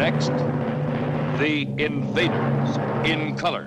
[0.00, 0.30] Next,
[1.38, 3.66] The Invaders in color.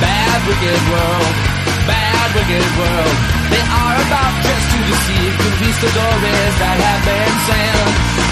[0.00, 1.36] Bad wicked world,
[1.86, 3.39] bad wicked world.
[3.50, 7.88] They are about just to deceive conquistadores that have been sent.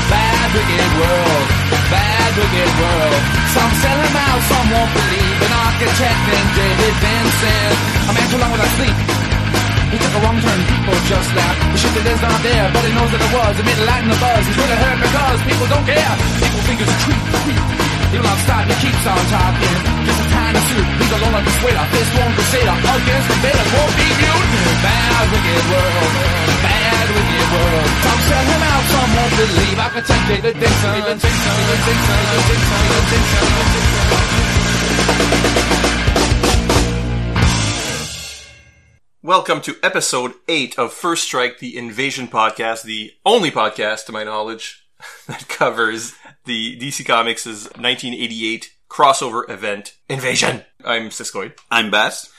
[0.09, 1.47] Bad wicked world,
[1.91, 3.23] bad wicked world.
[3.53, 5.39] Some sell him out, some won't believe.
[5.43, 7.77] An architect named David Vincent.
[8.09, 8.97] A man too long without sleep.
[9.89, 11.57] He took a wrong turn, people just laugh.
[11.73, 13.53] The shit that is not there, but he knows that it was.
[13.57, 14.43] It made a lighten the buzz.
[14.45, 16.15] He's really hurt because people don't care.
[16.45, 19.77] People think it's a creep, stop, keeps on talking.
[20.09, 21.85] A tiny suit, he's alone like a sweater.
[22.17, 24.09] One crusader, against the invaders won't be.
[24.81, 26.13] Bad wicked world,
[26.65, 27.89] bad wicked world.
[28.01, 29.79] Some sell him out, some won't believe.
[29.79, 33.99] I Dixon, David Dixon, David Dixon, David Dixon, David Dixon, David Dixon.
[39.21, 44.25] Welcome to episode 8 of First Strike, the Invasion podcast, the only podcast, to my
[44.25, 44.87] knowledge,
[45.27, 46.15] that covers
[46.49, 50.65] the DC Comics' 1988 crossover event, Invasion.
[50.83, 51.53] I'm Siskoid.
[51.71, 52.31] I'm Best.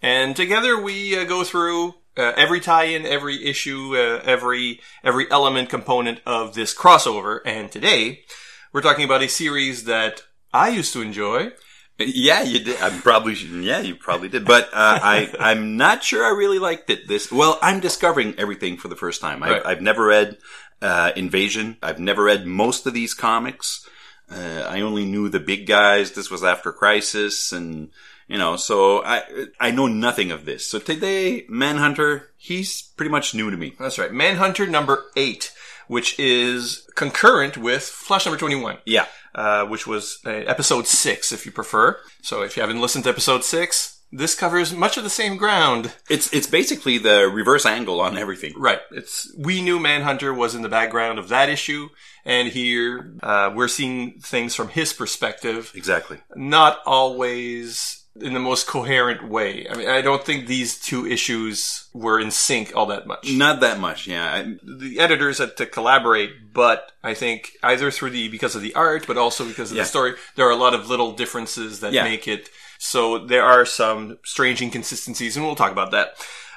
[0.00, 5.68] And together we uh, go through uh, every tie-in, every issue, uh, every every element
[5.68, 7.40] component of this crossover.
[7.44, 8.24] And today
[8.72, 10.22] we're talking about a series that
[10.52, 11.52] I used to enjoy.
[11.98, 12.80] Yeah, you did.
[12.80, 13.50] I probably should.
[13.64, 14.46] Yeah, you probably did.
[14.46, 17.08] But uh, I, I'm not sure I really liked it.
[17.08, 17.30] This.
[17.30, 19.42] Well, I'm discovering everything for the first time.
[19.42, 20.38] I've, I've never read
[20.82, 21.76] uh, Invasion.
[21.82, 23.88] I've never read most of these comics.
[24.30, 26.12] Uh, I only knew the big guys.
[26.12, 27.90] This was after Crisis, and
[28.28, 29.22] you know, so I
[29.58, 30.66] I know nothing of this.
[30.66, 33.74] So today, Manhunter, he's pretty much new to me.
[33.78, 35.52] That's right, Manhunter number eight,
[35.86, 38.78] which is concurrent with Flash number twenty-one.
[38.84, 39.06] Yeah.
[39.34, 41.98] uh, which was uh, episode six, if you prefer.
[42.22, 45.92] So if you haven't listened to episode six, this covers much of the same ground.
[46.08, 48.54] It's it's basically the reverse angle on everything.
[48.56, 48.80] Right.
[48.90, 51.88] It's we knew Manhunter was in the background of that issue,
[52.24, 56.18] and here uh, we're seeing things from his perspective, Exactly.
[56.36, 59.68] not always in the most coherent way.
[59.70, 63.30] I mean, I don't think these two issues were in sync all that much.
[63.30, 64.08] Not that much.
[64.08, 64.24] Yeah.
[64.24, 68.74] I, the editors had to collaborate, but I think either through the because of the
[68.74, 69.84] art, but also because of Yeah.
[69.84, 72.02] the story, there are a lot of little differences that Yeah.
[72.04, 76.14] make it so there are some strange inconsistencies, and we'll talk about that.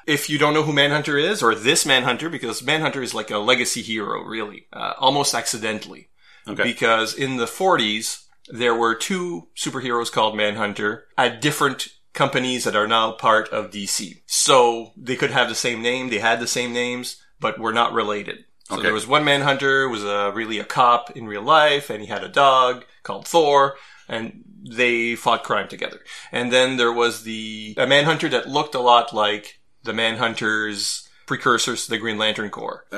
[0.07, 3.37] If you don't know who Manhunter is, or this Manhunter, because Manhunter is like a
[3.37, 6.09] legacy hero, really, uh, almost accidentally,
[6.47, 6.63] okay.
[6.63, 12.87] because in the 40s there were two superheroes called Manhunter at different companies that are
[12.87, 14.21] now part of DC.
[14.25, 17.93] So they could have the same name, they had the same names, but were not
[17.93, 18.45] related.
[18.63, 18.83] So Okay.
[18.83, 22.23] there was one Manhunter was a, really a cop in real life, and he had
[22.23, 23.75] a dog called Thor,
[24.11, 24.43] and
[24.77, 25.99] they fought crime together.
[26.31, 31.85] And then there was the a Manhunter that looked a lot like the Manhunters precursors
[31.85, 32.85] to the Green Lantern Corps.
[32.93, 32.97] uh,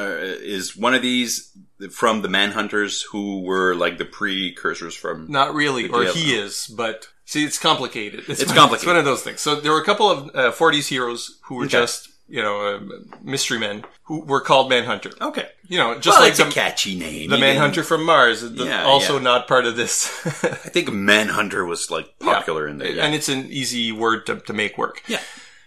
[0.57, 1.55] is one of these
[1.91, 5.27] from the Manhunters who were like the precursors from.
[5.29, 8.23] Not really, or he is, but see, it's complicated.
[8.27, 8.83] It's one- complicated.
[8.83, 9.39] It's one of those things.
[9.41, 11.71] So there were a couple of uh, 40s heroes who were Okay.
[11.79, 12.79] just, you know, uh,
[13.21, 15.11] mystery men who were called Manhunter.
[15.21, 17.29] Okay, You know, just well, like it's a the, catchy name.
[17.29, 19.23] the Manhunter from Mars, the- Yeah, also yeah.
[19.23, 20.05] not part of this.
[20.43, 22.91] I think Manhunter was like popular in there.
[22.91, 23.05] Yeah.
[23.05, 25.03] And it's an easy word to, to make work.
[25.07, 25.19] Yeah.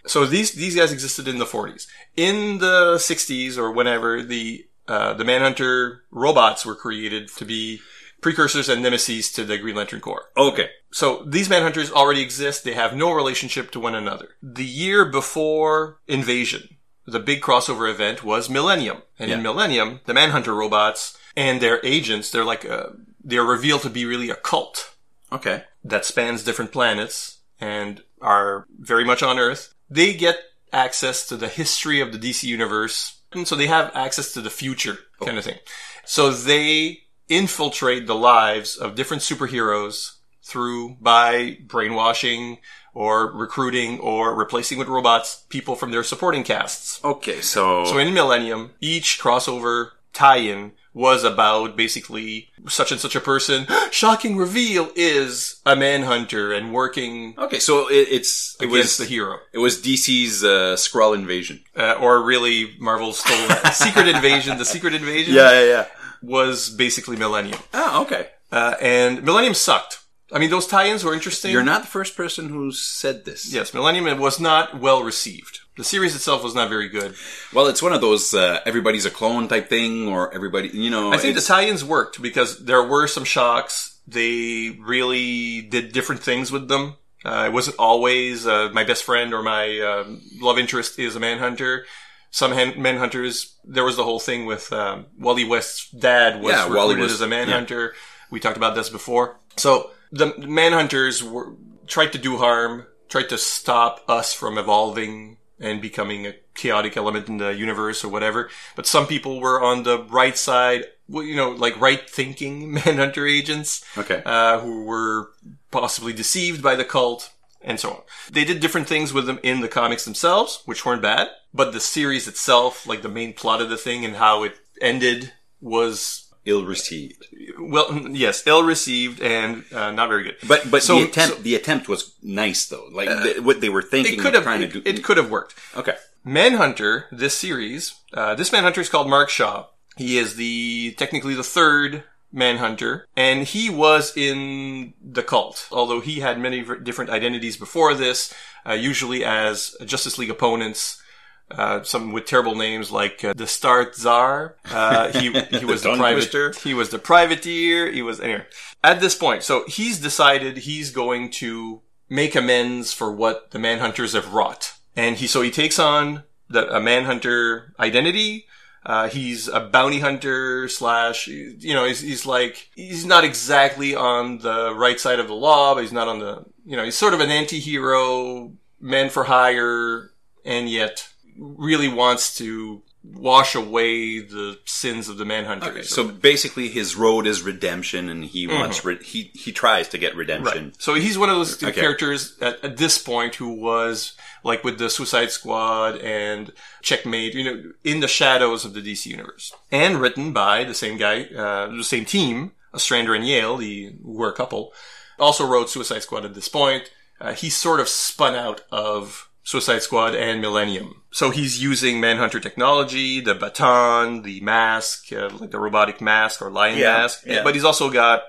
[0.07, 1.87] So these these guys existed in the 40s.
[2.17, 7.81] In the 60s or whenever the uh, the Manhunter robots were created to be
[8.21, 10.31] precursors and nemesis to the Green Lantern Corps.
[10.37, 12.65] okay, So these Manhunters already exist.
[12.65, 14.31] They have no relationship to one another.
[14.43, 19.03] The year before Invasion, the big crossover event was Millennium.
[19.19, 23.91] And in Millennium, the Manhunter robots and their agents, they're like, a, they're revealed to
[23.91, 24.97] be really a cult
[25.33, 29.75] okay, that spans different planets and are very much on Earth.
[29.89, 30.37] They get
[30.73, 33.21] access to the history of the DC universe.
[33.33, 35.59] And so they have access to the future kind of thing.
[36.05, 42.59] So they infiltrate the lives of different superheroes through by brainwashing
[42.95, 47.03] or recruiting or replacing with robots people from their supporting casts.
[47.05, 47.41] okay.
[47.41, 53.67] So, So in Millennium, each crossover tie-in was about basically such and such a person.
[53.91, 59.05] Shocking reveal is a manhunter and working okay, so it, it's it against was the
[59.05, 59.37] hero.
[59.53, 61.63] it was DC's uh, Skrull invasion.
[61.77, 63.37] Uh, or really, Marvel's stole.
[63.73, 64.57] Secret Invasion.
[64.57, 65.87] The Secret Invasion Yeah, yeah, yeah.
[66.27, 67.61] Was basically Millennium.
[67.73, 68.29] Oh, okay.
[68.51, 70.01] Uh, and Millennium sucked.
[70.33, 71.53] I mean, those tie-ins were interesting.
[71.53, 73.53] You're not the first person who said this.
[73.53, 75.61] Yes, Millennium was not well received.
[75.77, 77.15] The series itself was not very good.
[77.53, 81.13] Well, it's one of those uh, everybody's a clone type thing, or everybody, you know.
[81.13, 86.53] I think the tie-ins worked because there were some shocks They really did different things
[86.53, 86.97] with them.
[87.25, 91.21] Uh, it wasn't always uh, my best friend or my um, love interest is a
[91.21, 91.85] manhunter.
[92.31, 96.63] Some han- manhunters, there was the whole thing with um, Wally West's dad was Yeah,
[96.65, 97.95] recruited Wally was- as a manhunter.
[98.31, 99.39] We talked about this before.
[99.57, 101.55] So the manhunters were
[101.87, 107.29] tried to do harm, tried to stop us from evolving and becoming a chaotic element
[107.29, 108.51] in the universe or whatever.
[108.75, 113.27] But some people were on the right side, well, you know, like right thinking manhunter
[113.27, 114.21] agents Okay.
[114.27, 115.31] uh, who were
[115.71, 117.31] possibly deceived by the cult
[117.67, 118.01] and so on.
[118.31, 121.81] They did different things with them in the comics themselves, which weren't bad, but the
[121.81, 126.65] series itself, like the main plot of the thing and how it ended was Ill
[126.65, 127.27] received.
[127.59, 130.37] well, yes, ill received and uh, not very good.
[130.47, 132.87] But but So- the attempt so- the attempt was nice though.
[132.93, 134.89] Like the, what they were thinking it could of have trying it, to do.
[134.89, 135.55] it could have worked.
[135.77, 135.97] okay.
[136.25, 139.67] Manhunter, this series, uh, this Manhunter is called Mark Shaw.
[139.97, 142.05] He is the technically the third
[142.37, 145.67] Manhunter, and he was in the cult.
[145.73, 148.33] Although he had many different identities before this,
[148.69, 151.03] uh, usually as Justice League opponents.
[151.49, 154.57] Uh, some with terrible names like uh, the Star Tsar.
[154.65, 156.57] Uh, he he was the, Tongue private.
[156.57, 157.89] He was the privateer.
[157.91, 158.45] He was anyway.
[158.83, 164.13] At this point, so he's decided he's going to make amends for what the Manhunters
[164.15, 168.47] have wrought, and he so he takes on the a Manhunter identity.
[168.89, 174.39] Uh, he's a bounty hunter slash, you know, he's, he's like, he's not exactly on
[174.39, 177.13] the right side of the law, but he's not on the, you know, he's sort
[177.13, 180.13] of an anti-hero, man for hire,
[180.45, 185.87] and yet really wants to wash away the sins of the Manhunters.
[185.87, 190.15] So basically, his road is redemption, and he wants re- he he tries to get
[190.17, 190.59] redemption.
[190.59, 190.67] Mm-hmm.
[190.67, 190.83] Right.
[190.83, 191.73] So he's one of those Okay.
[191.73, 194.13] characters at, at this point who was
[194.47, 196.53] like with the Suicide Squad and
[196.83, 200.97] Checkmate, you know, in the shadows of the DC universe, and written by the same
[200.99, 204.73] guy, uh, the same team, Ostrander and Yale, the who were a couple,
[205.19, 206.91] also wrote Suicide Squad at this point.
[207.21, 211.03] Uh, he sort of spun out of Suicide Squad and Millennium.
[211.11, 216.51] So he's using Manhunter technology, the baton, the mask, uh, like the robotic mask or
[216.51, 217.23] lion Yeah, mask.
[217.27, 217.43] yeah.
[217.43, 218.23] But he's also got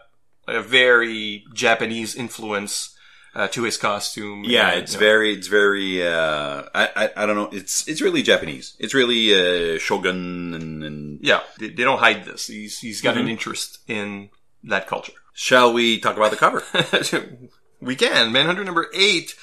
[0.48, 2.96] a very Japanese influence
[3.38, 4.44] uh, to his costume.
[4.45, 6.06] Yeah, And, it's you know, very, it's very.
[6.06, 7.50] Uh, I, I, I don't know.
[7.51, 8.75] It's, it's really Japanese.
[8.80, 11.19] It's really uh, Shogun and, and.
[11.22, 11.42] yeah.
[11.60, 12.48] They, they don't hide this.
[12.48, 13.24] He's he's got Mm-hmm.
[13.25, 14.30] an interest in
[14.63, 15.13] that culture.
[15.34, 16.63] Shall we talk about the cover?
[17.80, 18.31] we can.
[18.31, 19.36] Manhunter number eight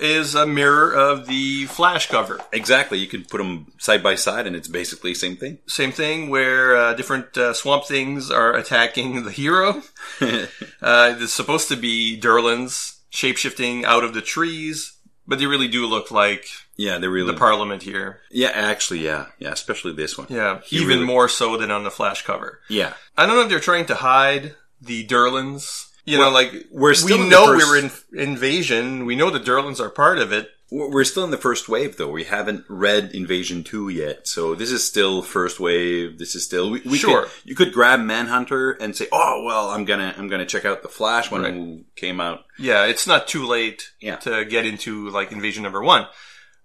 [0.00, 2.40] is a mirror of the Flash cover.
[2.52, 2.98] exactly.
[2.98, 5.58] You can put them side by side, and it's basically same thing.
[5.66, 9.82] Same thing where uh, different uh, swamp things are attacking the hero.
[10.20, 14.94] uh, it's supposed to be Durlans shapeshifting out of the trees,
[15.26, 17.32] but they really do look like Yeah, they really.
[17.32, 18.20] the Parliament here.
[18.30, 19.52] yeah, actually, yeah, yeah.
[19.52, 20.26] Especially this one.
[20.30, 22.60] Yeah, He even really- more so than on the Flash cover.
[22.68, 25.88] Yeah, I don't know if they're trying to hide the Durlans.
[26.04, 27.90] You know, like we're still we in the know first- we're in
[28.28, 29.04] invasion.
[29.06, 30.50] We know the Durlans are part of it.
[30.74, 32.10] We're still in the first wave, though.
[32.10, 36.18] We haven't read Invasion Two yet, so this is still first wave.
[36.18, 37.24] This is still we, we Sure.
[37.24, 40.82] Could, you could grab Manhunter and say, "Oh, well, I'm gonna I'm gonna check out
[40.82, 41.52] the Flash when Right.
[41.52, 44.16] who came out." Yeah, it's not too late Yeah.
[44.16, 46.06] to get into like invasion number one,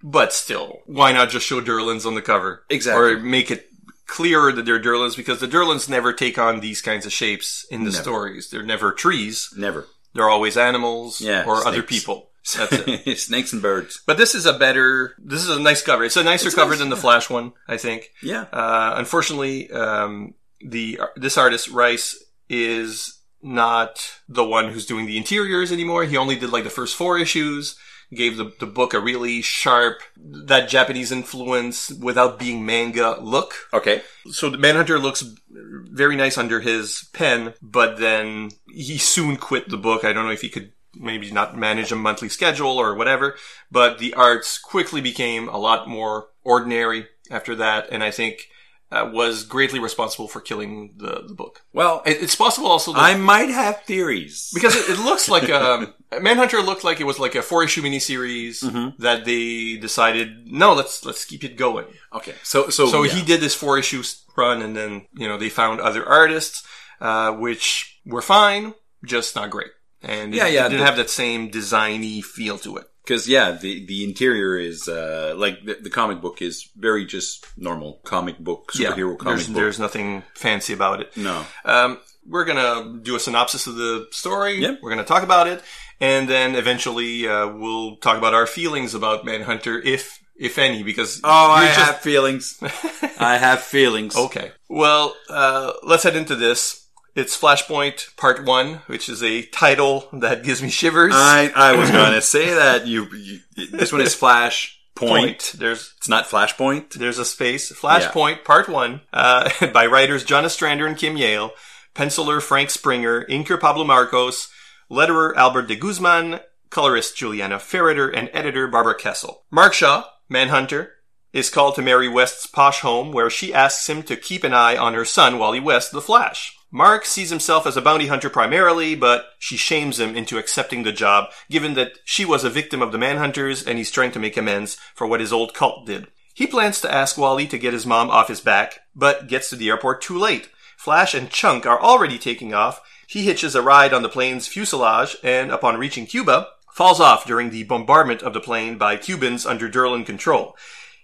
[0.01, 2.63] but still, why not just show Durlans on the cover?
[2.69, 3.13] Exactly.
[3.13, 3.67] or make it
[4.05, 7.83] clearer that they're Durlans because the Durlans never take on these kinds of shapes in
[7.83, 8.03] the Never.
[8.03, 8.49] stories.
[8.49, 9.49] They're never trees.
[9.57, 9.85] Never.
[10.13, 12.29] They're always animals Yeah, or other people.
[12.55, 13.17] That's it.
[13.19, 14.01] Snakes and birds.
[14.05, 15.15] But this is a better.
[15.17, 16.03] This is a nice cover.
[16.03, 18.11] It's a nicer cover nice, than the Flash one, I think.
[18.21, 18.45] Yeah.
[18.51, 25.71] Uh, unfortunately, um, the this artist Rice is not the one who's doing the interiors
[25.71, 26.05] anymore.
[26.05, 27.77] He only did like the first four issues.
[28.09, 33.53] Gave the, the book a really sharp, that Japanese influence without being manga look.
[33.73, 34.01] Okay.
[34.31, 39.75] So the Manhunter looks very nice under his pen, but then he soon quit the
[39.75, 40.05] book.
[40.05, 43.35] I don't know if he could maybe not manage a monthly schedule or whatever,
[43.71, 48.47] but the arts quickly became a lot more ordinary after that, and I think
[48.89, 51.61] uh, was greatly responsible for killing the, the book.
[51.73, 55.49] Well, It, it's possible also that I might have theories because it, it looks like
[55.49, 59.01] um, Manhunter looked like it was like a four issue miniseries Mm-hmm.
[59.01, 61.85] that they decided no, let's let's keep it going.
[62.13, 62.35] Okay.
[62.43, 63.11] So so So yeah.
[63.11, 64.03] he did this four issue
[64.37, 66.63] run, and then you know they found other artists,
[67.01, 68.73] uh, which were fine,
[69.05, 72.57] just not great, and it, Yeah, yeah, it didn't the- have that same designy feel
[72.59, 72.85] to it.
[73.03, 77.45] Because yeah, the the interior is uh, like the, the comic book is very just
[77.57, 79.55] normal comic book superhero comic there's, book.
[79.55, 81.15] there's nothing fancy about it.
[81.15, 81.45] no.
[81.63, 84.59] Um, we're gonna do a synopsis of the story.
[84.59, 84.79] Yep.
[84.81, 85.63] We're gonna talk about it,
[86.01, 91.21] and then eventually uh, we'll talk about our feelings about Manhunter, if if any, because
[91.23, 92.59] Oh, I just- have feelings.
[93.19, 94.17] I have feelings.
[94.17, 94.51] Okay.
[94.67, 96.85] Well, uh, let's head into this.
[97.17, 101.13] It's Flashpoint Part 1, which is a title that gives me shivers.
[101.15, 103.39] I, I was gonna say that you, you
[103.71, 105.55] this one is Flash Point.
[105.57, 106.93] There's It's not Flashpoint.
[106.93, 107.71] There's a space.
[107.71, 111.53] Flashpoint, Part 1, uh, by writers John Ostrander and Kim Yale,
[111.95, 114.49] penciler Frank Springer, inker Pablo Marcos,
[114.91, 119.37] letterer Albert de Guzman, colorist Juliana Ferriter, and editor Barbara Kesel.
[119.49, 120.91] Mark Shaw, Manhunter,
[121.33, 124.77] is called to Mary West's posh home where she asks him to keep an eye
[124.77, 126.53] on her son Wally West, the Flash.
[126.71, 130.91] Mark sees himself as a bounty hunter primarily, but she shames him into accepting the
[130.91, 134.35] job, given that she was a victim of the Manhunters and he's trying to make
[134.35, 136.07] amends for what his old cult did.
[136.33, 139.55] He plans to ask Wally to get his mom off his back, but gets to
[139.55, 140.49] the airport too late.
[140.75, 142.81] Flash and Chunk are already taking off.
[143.07, 147.49] He hitches a ride on the plane's fuselage and, upon reaching Cuba, falls off during
[147.49, 150.55] the bombardment of the plane by Cubans under Durlan control.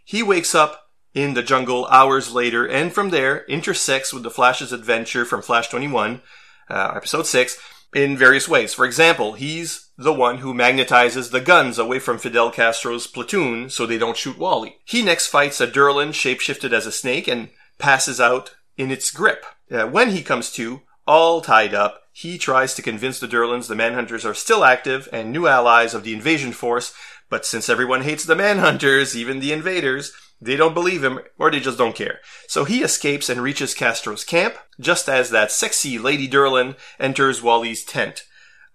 [0.03, 0.82] He wakes up
[1.13, 5.67] in the jungle hours later and from there intersects with the Flash's adventure from Flash
[5.67, 6.21] 21,
[6.69, 7.57] uh, episode 6,
[7.93, 8.73] in various ways.
[8.73, 13.85] For example, he's the one who magnetizes the guns away from Fidel Castro's platoon so
[13.85, 14.77] they don't shoot Wally.
[14.83, 19.45] He next fights a Durlan shapeshifted as a snake and passes out in its grip.
[19.71, 23.75] Uh, when he comes to, all tied up, he tries to convince the Durlans the
[23.75, 26.93] Manhunters are still active and new allies of the invasion force,
[27.29, 30.13] but since everyone hates the Manhunters, even the invaders,
[30.45, 32.19] they don't believe him, or they just don't care.
[32.47, 37.83] So he escapes and reaches Castro's camp, just as that sexy Lady Durlan enters Wally's
[37.83, 38.25] tent.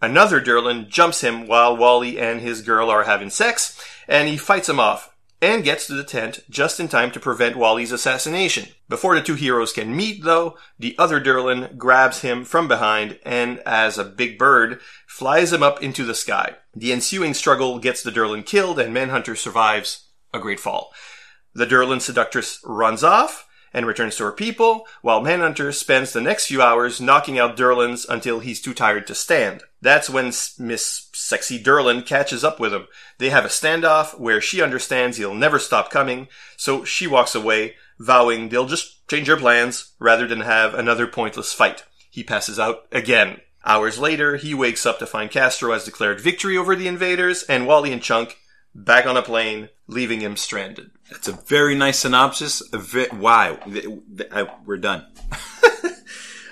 [0.00, 4.68] Another Durlan jumps him while Wally and his girl are having sex, and he fights
[4.68, 8.68] him off, and gets to the tent just in time to prevent Wally's assassination.
[8.88, 13.60] Before the two heroes can meet, though, the other Durlan grabs him from behind and,
[13.60, 16.56] as a big bird, flies him up into the sky.
[16.74, 20.92] The ensuing struggle gets the Durlan killed, and Manhunter survives a great fall.
[21.58, 26.46] The Durlan seductress runs off and returns to her people, while Manhunter spends the next
[26.46, 29.64] few hours knocking out Durlans until he's too tired to stand.
[29.82, 30.26] That's when
[30.60, 32.86] Miss Sexy Durlan catches up with him.
[33.18, 37.74] They have a standoff where she understands he'll never stop coming, so she walks away,
[37.98, 41.84] vowing they'll just change their plans rather than have another pointless fight.
[42.08, 43.40] He passes out again.
[43.64, 47.66] Hours later, he wakes up to find Castro has declared victory over the invaders, and
[47.66, 48.36] Wally and Chunk
[48.76, 50.90] back on a plane, leaving him stranded.
[51.10, 52.62] That's a very nice synopsis.
[52.72, 53.84] Ve- wow, Th-
[54.16, 55.06] th- I- we're done.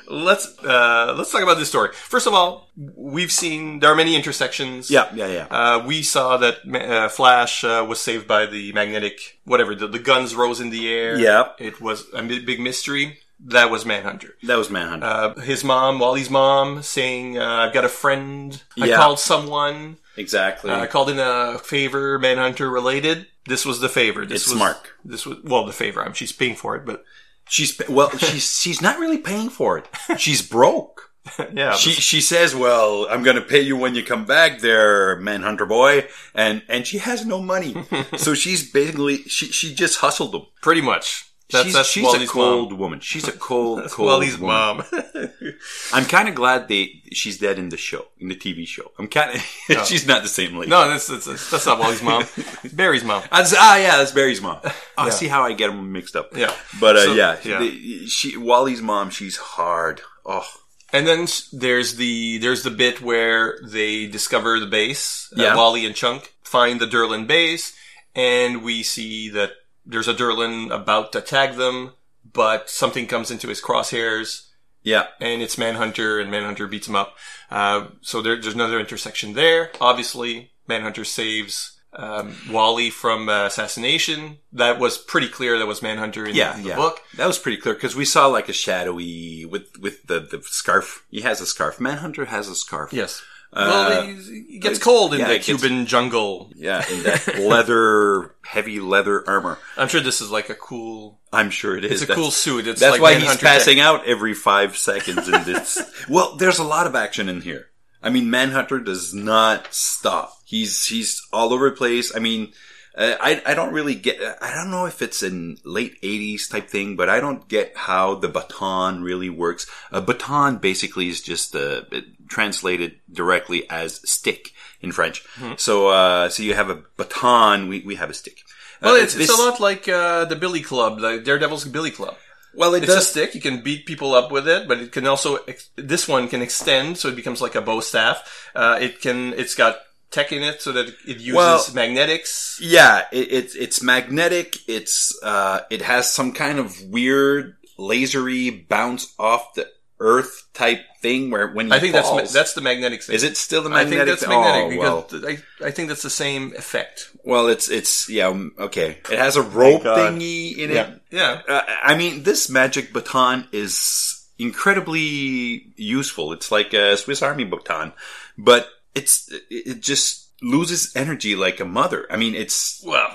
[0.09, 1.89] Let's uh, let's talk about this story.
[1.93, 4.89] First of all, we've seen there are many intersections.
[4.89, 5.47] Yeah, yeah, yeah.
[5.51, 9.75] Uh, we saw that uh, Flash uh, was saved by the magnetic whatever.
[9.75, 11.19] The, the guns rose in the air.
[11.19, 11.49] Yeah.
[11.59, 13.19] it was a big mystery.
[13.41, 14.37] That was Manhunter.
[14.45, 15.05] that was Manhunter.
[15.07, 18.63] Uh, his mom, Wally's mom, saying, uh, "I've got a friend.
[18.81, 18.97] I Yeah.
[18.99, 19.97] called someone.
[20.17, 20.71] Exactly.
[20.71, 23.27] Uh, I called in a favor, Manhunter related.
[23.47, 24.25] This was the favor.
[24.27, 24.95] This It's was Mark.
[25.05, 26.03] This was well, the favor.
[26.03, 27.05] I mean, she's paying for it, but
[27.49, 29.87] she's well, she's she's not really paying for it.
[30.19, 31.03] She's broke.
[31.53, 35.17] yeah, She she says, "Well, I'm going to pay you when you come back, there,
[35.17, 37.75] Manhunter boy," and and she has no money,
[38.17, 40.43] so she's basically she she just hustled him.
[40.63, 41.25] pretty much.
[41.51, 42.79] That's, she's that's she's Wally's a cold mom.
[42.81, 43.01] woman.
[43.01, 44.85] She's a cold That's cold Wally's woman.
[44.89, 45.23] mom.
[45.93, 48.91] I'm kind of glad they she's dead in the show in the TV show.
[48.99, 49.37] I'm kind
[49.71, 50.71] of she's not the same lady.
[50.71, 52.25] no, that's, that's that's not Wally's mom.
[52.73, 53.23] Barry's mom.
[53.31, 54.59] That's, ah, yeah, that's Barry's mom.
[54.99, 55.11] Oh, Yeah.
[55.11, 56.37] see how I get them mixed up.
[56.37, 56.53] Yeah.
[56.81, 57.59] but uh, So- yeah, yeah.
[57.61, 59.11] the- she Wally's mom.
[59.11, 60.01] She's hard.
[60.25, 60.47] Oh,
[60.93, 65.33] And then there's the there's the bit where they discover the base.
[65.39, 65.55] Uh, Yeah.
[65.57, 67.73] Wally and Chunk find the Durlan base,
[68.17, 69.53] and we see that
[69.87, 71.93] there's a Durlan about to tag them,
[72.31, 74.49] but something comes into his crosshairs,
[74.83, 77.17] yeah, and it's Manhunter, and Manhunter beats him up.
[77.51, 79.71] Uh, so there, there's another intersection there.
[79.81, 84.39] Obviously, Manhunter saves um, Wally from uh, assassination.
[84.53, 85.59] That was pretty clear.
[85.59, 86.77] That was Manhunter in, yeah, in the yeah.
[86.77, 87.01] book.
[87.17, 91.05] That was pretty clear because we saw like a shadowy with with the the scarf.
[91.11, 91.81] He has a scarf.
[91.81, 92.93] Manhunter has a scarf.
[92.93, 93.23] Yes.
[93.57, 96.51] Uh, well, he, he gets cold in yeah, the it gets- Cuban jungle.
[96.55, 99.59] Yeah, in that leather, heavy leather armor.
[99.79, 101.21] I'm sure this is like a cool.
[101.33, 101.93] I'm sure it is.
[101.93, 102.67] It's a That's- cool suit.
[102.67, 105.81] It's That's like why he's passing out every five seconds in this.
[106.09, 107.69] well, there's a lot of action in here.
[108.03, 110.33] I mean, Manhunter does not stop.
[110.45, 112.15] He's he's all over the place.
[112.15, 112.53] I mean,
[112.97, 114.21] uh, I I don't really get.
[114.41, 118.15] I don't know if it's in late '80s type thing, but I don't get how
[118.15, 119.67] the baton really works.
[119.91, 121.83] A baton basically is just uh,
[122.29, 125.25] translated directly as stick in French.
[125.39, 125.53] Hmm.
[125.57, 127.69] So uh, so you have a baton.
[127.69, 128.39] We we have a stick.
[128.83, 132.15] Well, Uh, it's, it's a lot like uh, the Billy Club, the Daredevil's Billy Club.
[132.55, 133.09] Well, it It's a does.
[133.09, 133.35] stick.
[133.35, 136.41] You can beat people up with it, but it can also ex- this one can
[136.43, 138.49] extend, so it becomes like a bow staff.
[138.55, 139.33] Uh, it can.
[139.35, 139.77] It's got
[140.11, 142.59] tech in it, so that it uses Well- magnetics.
[142.63, 144.57] Yeah, it, it's it's magnetic.
[144.69, 151.31] It's uh, it has some kind of weird lasery bounce off the Earth type thing
[151.31, 153.17] where when he I think falls, that's that's the magnetic thing.
[153.17, 154.01] is it still the magnetic?
[154.01, 157.09] I think that's magnetic oh, well, because I, I think that's the same effect.
[157.25, 158.99] well, it's it's yeah um, okay.
[159.11, 160.89] It has a rope thingy in Yeah.
[160.91, 161.01] it.
[161.11, 161.43] Yeah.
[161.49, 166.33] Uh, I mean, this magic baton is incredibly useful.
[166.33, 167.93] It's like a Swiss Army baton,
[168.37, 172.07] but it's it just loses energy like a mother.
[172.11, 173.09] I mean, it's Well,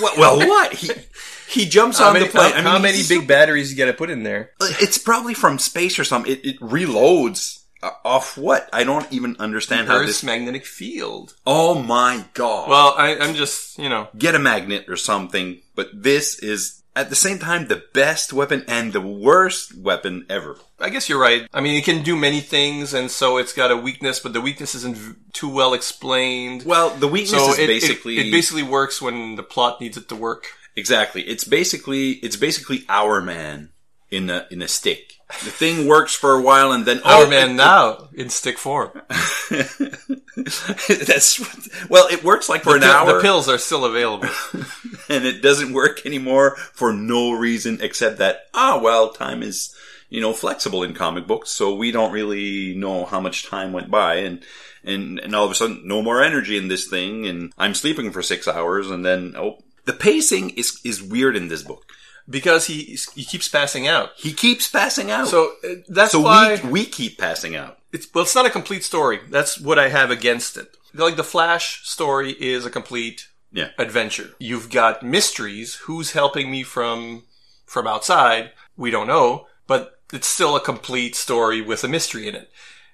[0.00, 0.88] well, well what he
[1.48, 2.52] he jumps how on many, the plane.
[2.52, 4.50] how, I mean, how many big batteries you got to put in there?
[4.60, 6.32] It's probably from space or something.
[6.32, 8.68] It, it reloads uh, off what?
[8.72, 10.24] I don't even understand how Earth's this.
[10.24, 11.34] magnetic field.
[11.46, 12.68] Oh my god!
[12.68, 15.60] Well, I, I'm just you know get a magnet or something.
[15.74, 20.56] But this is at the same time the best weapon and the worst weapon ever.
[20.80, 21.46] I guess you're right.
[21.52, 24.40] I mean, it can do many things, and so it's got a weakness, but the
[24.40, 26.62] weakness isn't v- too well explained.
[26.64, 29.96] Well, the weakness so is it, it- basically it, basically works when the plot needs
[29.98, 30.46] it to work.
[30.76, 31.22] Exactly.
[31.22, 33.70] It's basically it's basically our man
[34.10, 35.14] in a in a stick.
[35.28, 38.58] The thing works for a while and then Our oh, man it- now in stick
[38.58, 38.90] form.
[39.50, 43.14] That's what- well, it works like for an the, hour.
[43.14, 44.28] the pills are still available.
[45.08, 49.74] and it doesn't work anymore for no reason except that ah well time is
[50.08, 53.90] you know flexible in comic books so we don't really know how much time went
[53.90, 54.42] by and
[54.84, 58.10] and and all of a sudden no more energy in this thing and i'm sleeping
[58.10, 61.84] for 6 hours and then oh the pacing is is weird in this book
[62.28, 64.10] because he he keeps passing out.
[64.16, 68.12] he keeps passing out So uh, that's so why we we keep passing out it's
[68.12, 69.20] well, it's not a complete story.
[69.30, 70.76] That's what I have against it.
[70.94, 74.30] Like the Flash story is a complete yeah adventure.
[74.38, 75.76] You've got mysteries.
[75.86, 77.24] Who's helping me from
[77.64, 78.52] from outside?
[78.76, 82.50] We don't know, but it's still a complete story with a mystery in it.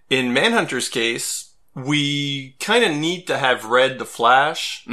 [0.08, 4.86] In Manhunter's case, we kind of need to have read the Flash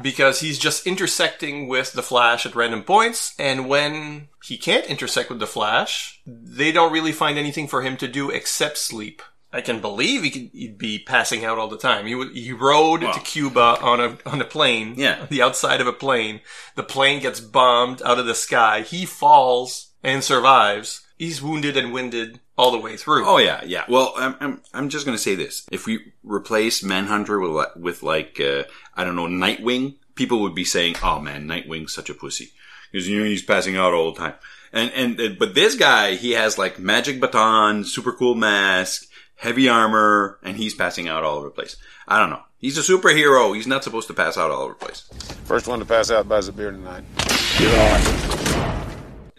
[0.00, 5.28] because he's just intersecting with the Flash at random points, and when he can't intersect
[5.30, 9.22] with the Flash, they don't really find anything for him to do except sleep.
[9.52, 12.06] I can believe he could he'd be passing out all the time.
[12.06, 15.26] He would, he rode to Cuba on a on a plane, Yeah.
[15.28, 16.40] the outside of a plane.
[16.76, 18.82] The plane gets bombed out of the sky.
[18.82, 21.04] He falls and survives.
[21.18, 23.26] He's wounded and winded all the way through.
[23.26, 23.84] Oh yeah, yeah.
[23.88, 28.38] Well, I'm I'm, I'm just gonna say this: if we replace Manhunter with with like
[28.38, 32.52] uh, I don't know Nightwing, people would be saying, "Oh man, Nightwing's such a pussy,"
[32.92, 34.34] because you know he's passing out all the time.
[34.72, 39.68] And and uh, but this guy, he has like magic baton, super cool mask, heavy
[39.68, 41.76] armor, and he's passing out all over the place.
[42.06, 42.42] I don't know.
[42.58, 43.54] He's a superhero.
[43.56, 45.08] He's not supposed to pass out all over the place.
[45.44, 47.04] First one to pass out buys a beer tonight.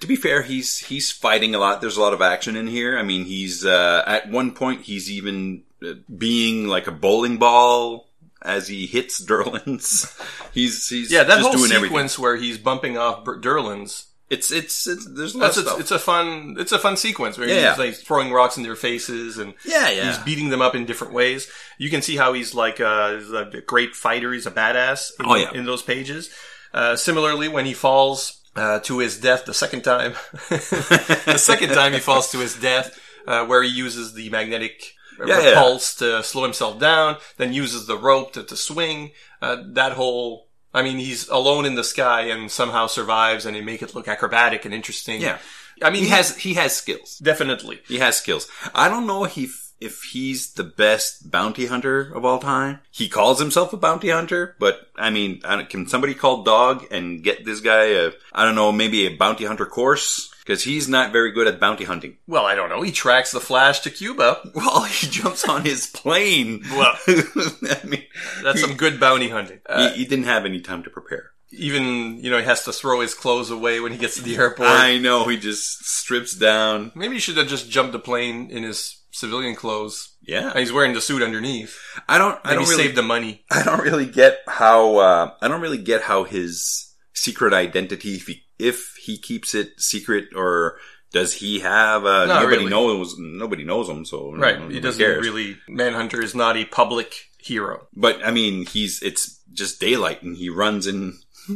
[0.02, 1.80] To be fair, he's he's fighting a lot.
[1.82, 2.98] There's a lot of action in here.
[2.98, 8.10] I mean, he's uh, at one point he's even uh, being like a bowling ball
[8.42, 10.12] as he hits Durlans.
[10.54, 14.06] he's he's yeah, that just whole doing sequence where he's bumping off Durlans.
[14.32, 17.50] It's, it's it's there's a lot of it's a fun it's a fun sequence where
[17.50, 17.76] Yeah, he's yeah.
[17.76, 20.06] like throwing rocks in their faces and yeah, yeah.
[20.08, 21.52] he's beating them up in different ways.
[21.78, 23.22] You can see how he's like a,
[23.54, 24.32] a great fighter.
[24.32, 25.12] He's a badass.
[25.20, 25.52] In, Oh, yeah.
[25.54, 26.34] in those pages.
[26.74, 30.14] Uh, similarly, when he falls uh, to his death the second time,
[30.50, 34.94] the second time he falls to his death, uh, where he uses the magnetic
[35.26, 35.54] Yeah, yeah.
[35.54, 39.12] pulse to slow himself down, then uses the rope to, to swing.
[39.42, 43.62] Uh, that whole I mean, he's alone in the sky and somehow survives, and they
[43.62, 45.20] make it look acrobatic and interesting.
[45.22, 45.38] Yeah.
[45.84, 47.18] I mean, he has he has skills.
[47.18, 47.80] definitely.
[47.88, 48.48] He has skills.
[48.74, 49.50] I don't know if he,
[49.82, 52.80] if he's the best bounty hunter of all time.
[52.92, 57.24] He calls himself a bounty hunter, but I mean, I can somebody call Dog and
[57.24, 61.12] get this guy a I don't know maybe a bounty hunter course because he's not
[61.12, 62.18] very good at bounty hunting.
[62.28, 62.82] Well, I don't know.
[62.82, 64.40] He tracks the Flash to Cuba.
[64.56, 66.64] Well, he jumps on his plane.
[66.72, 66.96] Well.
[67.08, 68.04] I mean,
[68.44, 69.60] That's some good bounty hunting.
[69.66, 71.32] Uh, he, he didn't have any time to prepare.
[71.52, 74.36] even you know he has to throw his clothes away when he gets to the
[74.38, 74.70] airport.
[74.70, 76.92] I know he just strips down.
[76.96, 80.16] Maybe he should have just jumped the plane in his civilian clothes.
[80.24, 81.78] Yeah, He's wearing the suit underneath.
[82.10, 82.40] I don't.
[82.44, 83.44] I don't really save the money.
[83.52, 88.28] I don't really get how uh, I don't really get how his secret identity if
[88.28, 90.78] he if he keeps it secret or
[91.12, 92.70] does he have uh, Not nobody really.
[92.70, 94.56] knows nobody knows him so Right.
[94.58, 95.26] nobody He doesn't cares.
[95.26, 95.58] really.
[95.68, 97.88] Manhunter is not a public hero.
[97.96, 101.18] But I mean, he's it's just daylight and he runs in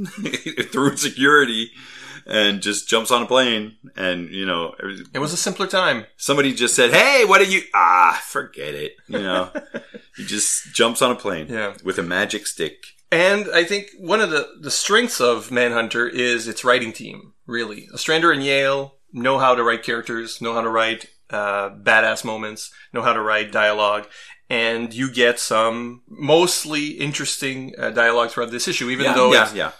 [0.71, 1.71] through security
[2.25, 4.73] and just jumps on a plane and you know
[5.13, 6.05] It was a simpler time.
[6.17, 8.95] somebody just said, "Hey, what are you?" Ah, forget it.
[9.07, 9.51] You know,
[10.17, 11.73] he just jumps on a plane Yeah.
[11.83, 12.85] with a magic stick.
[13.11, 17.87] And I think one of the, the strengths of Manhunter is its writing team, really.
[17.93, 22.71] Ostrander and Yale know how to write characters, know how to write uh, badass moments,
[22.91, 24.07] know how to write dialogue,
[24.49, 29.43] and you get some mostly interesting uh, dialogue throughout this issue, even Yeah, though yeah,
[29.43, 29.71] it's yeah.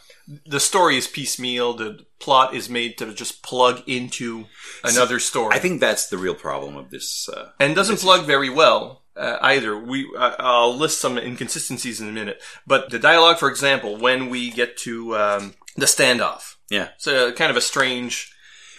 [0.45, 1.73] The story is piecemeal.
[1.73, 4.45] The plot is made to just plug into
[4.83, 5.55] another story.
[5.55, 7.29] I think that's the real problem of this.
[7.29, 9.77] Uh, and doesn't plug very well uh, either.
[9.77, 14.29] We uh, I'll list some inconsistencies in a minute, but the dialogue, for example, when
[14.29, 18.33] we get to um, the standoff, yeah, it's a kind of a strange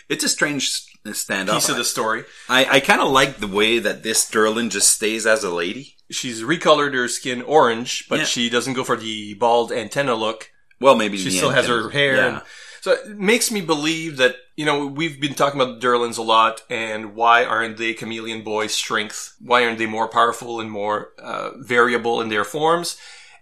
[0.08, 1.54] it's a strange standoff.
[1.54, 2.24] piece of the story.
[2.48, 5.94] I, I kind of like the way that this Durlan just stays as a lady.
[6.10, 8.24] She's recolored her skin orange, but Yeah.
[8.24, 10.50] she doesn't go for the bald antenna look.
[10.80, 12.16] Well, maybe She still has her hair.
[12.16, 12.26] Yeah.
[12.26, 12.42] And,
[12.86, 16.22] so it makes me believe that, you know, we've been talking about the Durlans a
[16.22, 19.34] lot and why aren't they Chameleon Boy's strength?
[19.40, 22.96] Why aren't they more powerful and more uh, variable in their forms?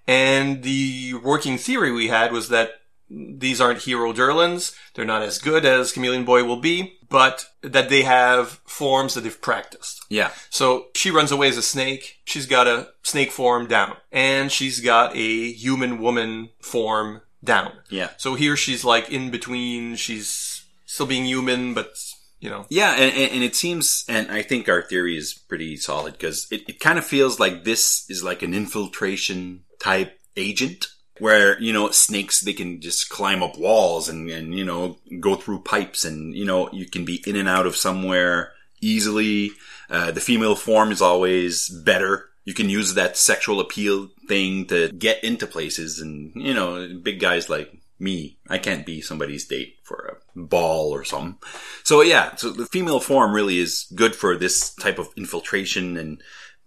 [0.07, 2.71] And the working theory we had was that
[3.11, 4.75] these aren't hero Durlans.
[4.95, 9.21] They're not as good as Chameleon Boy will be, but that they have forms that
[9.21, 10.05] they've practiced.
[10.09, 10.33] yeah.
[10.51, 12.19] So she runs away as a snake.
[12.25, 13.99] She's got a snake form down.
[14.11, 17.71] And she's got a human woman form down.
[17.89, 18.09] Yeah.
[18.17, 19.95] So here she's like in between.
[19.95, 21.95] She's still being human, but,
[22.41, 22.67] you know.
[22.69, 26.69] Yeah, and, and it seems, and I think our theory is pretty solid because it,
[26.69, 30.87] it kind of feels like this is like an infiltration type agent
[31.19, 35.37] where, you know, snakes, they can just climb up walls and, and, you know, go
[35.37, 39.51] through pipes and, you know, you can be in and out of somewhere easily.
[39.89, 42.31] Uh, the female form is always better.
[42.45, 47.21] You can use that sexual appeal thing to get into places and, you know, big
[47.21, 51.39] guys like me, I can't be somebody's date for a ball or something.
[51.85, 56.21] So yeah, so the female form really is good for this type of infiltration and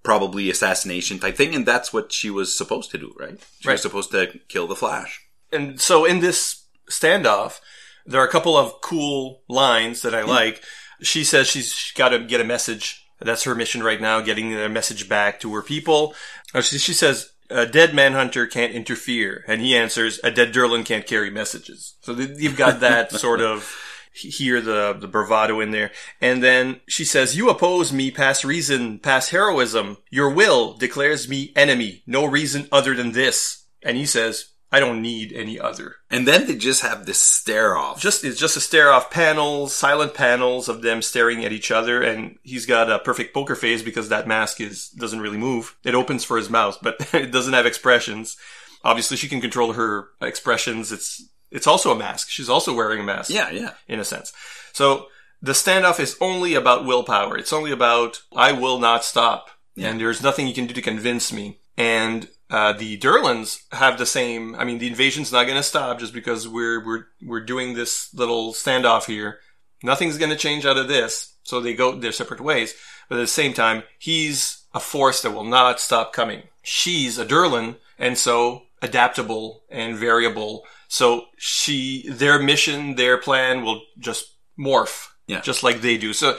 [0.08, 1.54] probably assassination type thing.
[1.54, 3.38] And that's what she was supposed to do, right?
[3.60, 3.74] She Right.
[3.74, 5.20] was supposed to kill the Flash.
[5.52, 7.60] And so in this standoff,
[8.06, 10.64] there are a couple of cool lines that I like.
[11.02, 13.04] She says she's got to get a message.
[13.20, 16.16] That's her mission right now, getting a message back to her people.
[16.54, 19.44] Uh, She, she says, a dead manhunter can't interfere.
[19.48, 21.96] And he answers, a dead Durlan can't carry messages.
[22.02, 23.70] So th- you've got that sort of
[24.18, 25.92] hear the, the bravado in there.
[26.22, 29.98] And then she says, you oppose me past reason, past heroism.
[30.10, 32.04] Your will declares me enemy.
[32.06, 33.66] No reason other than this.
[33.84, 35.96] And he says, I don't need any other.
[36.12, 38.02] And then they just have this stare off.
[38.02, 42.02] Just it's just a stare off panels, silent panels of them staring at each other,
[42.02, 45.78] and he's got a perfect poker face because that mask is doesn't really move.
[45.86, 48.36] It opens for his mouth, but it doesn't have expressions.
[48.84, 50.92] Obviously, she can control her expressions.
[50.92, 52.30] It's it's also a mask.
[52.30, 53.74] She's also wearing a mask yeah, yeah.
[53.88, 54.34] in a sense.
[54.74, 55.08] So
[55.42, 57.38] the standoff is only about willpower.
[57.38, 61.32] It's only about I will not stop, and there's nothing you can do to convince
[61.32, 61.60] me.
[61.78, 64.56] And uh, the Durlans have the same.
[64.56, 68.14] I mean, the invasion's not going to stop just because we're we're we're doing this
[68.14, 69.40] little standoff here.
[69.84, 71.36] Nothing's going to change out of this.
[71.44, 72.74] So they go their separate ways.
[73.10, 76.44] But at the same time, he's a force that will not stop coming.
[76.62, 80.66] She's a Durlan, and so adaptable and variable.
[80.88, 85.42] So she, their mission, their plan will just morph, Yeah.
[85.42, 86.14] just like they do.
[86.14, 86.38] So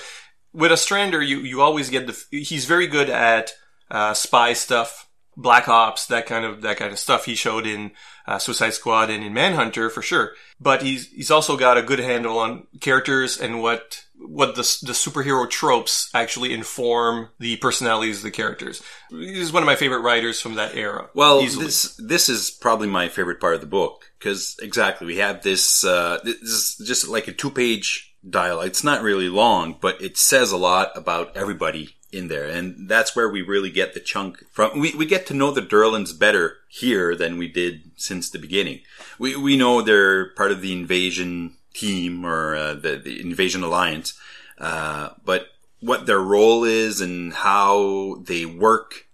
[0.53, 2.17] with Ostrander, you you always get the.
[2.31, 3.53] He's very good at
[3.91, 7.27] uh, spy stuff, Black Ops, that kind of that kind of stuff.
[7.27, 7.93] He showed in
[8.27, 10.33] uh, Suicide Squad and in Manhunter for sure.
[10.59, 14.93] But he's he's also got a good handle on characters and what what the the
[14.93, 18.83] superhero tropes actually inform the personalities of the characters.
[19.11, 21.09] He's one of my favorite writers from that era.
[21.15, 21.67] Well, easily.
[21.67, 25.85] this this is probably my favorite part of the book because exactly we have this.
[25.85, 28.67] Uh, this is just like a two page dialogue.
[28.67, 33.15] It's not really long, but it says a lot about everybody in there, and that's
[33.15, 34.81] where we really get the chunk from.
[34.81, 38.81] We we get to know the Durlans better here than we did since the beginning.
[39.19, 44.15] We we know they're part of the invasion team or uh, the the invasion alliance,
[44.59, 45.49] uh, but
[45.81, 49.07] what their role is and how they work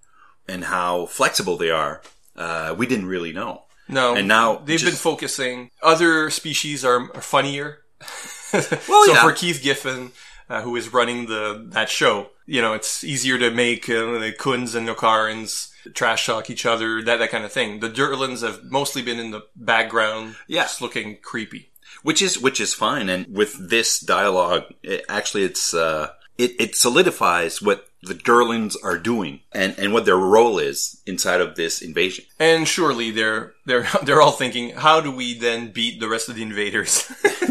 [0.49, 2.01] and how flexible they are,
[2.37, 3.65] uh, we didn't really know.
[3.89, 5.71] no, and now they've just- been focusing.
[5.83, 7.79] Other species are, are funnier.
[8.53, 8.63] Well,
[9.07, 9.23] so yeah.
[9.23, 10.13] for Keith Giffen,
[10.49, 14.33] uh, who is running the that show, you know, it's easier to make uh, the
[14.39, 17.81] Khunds and Nokarans trash talk each other, that that kind of thing.
[17.81, 20.63] The Durlans have mostly been in the background, Yeah.
[20.63, 21.71] just looking creepy.
[22.03, 23.09] Which is which is fine.
[23.09, 28.99] And with this dialogue, it, actually, it's uh, it it solidifies what the Durlans are
[28.99, 32.27] doing and and what their role is inside of this invasion.
[32.39, 36.35] And surely they're they're they're all thinking, how do we then beat the rest of
[36.35, 37.11] the invaders?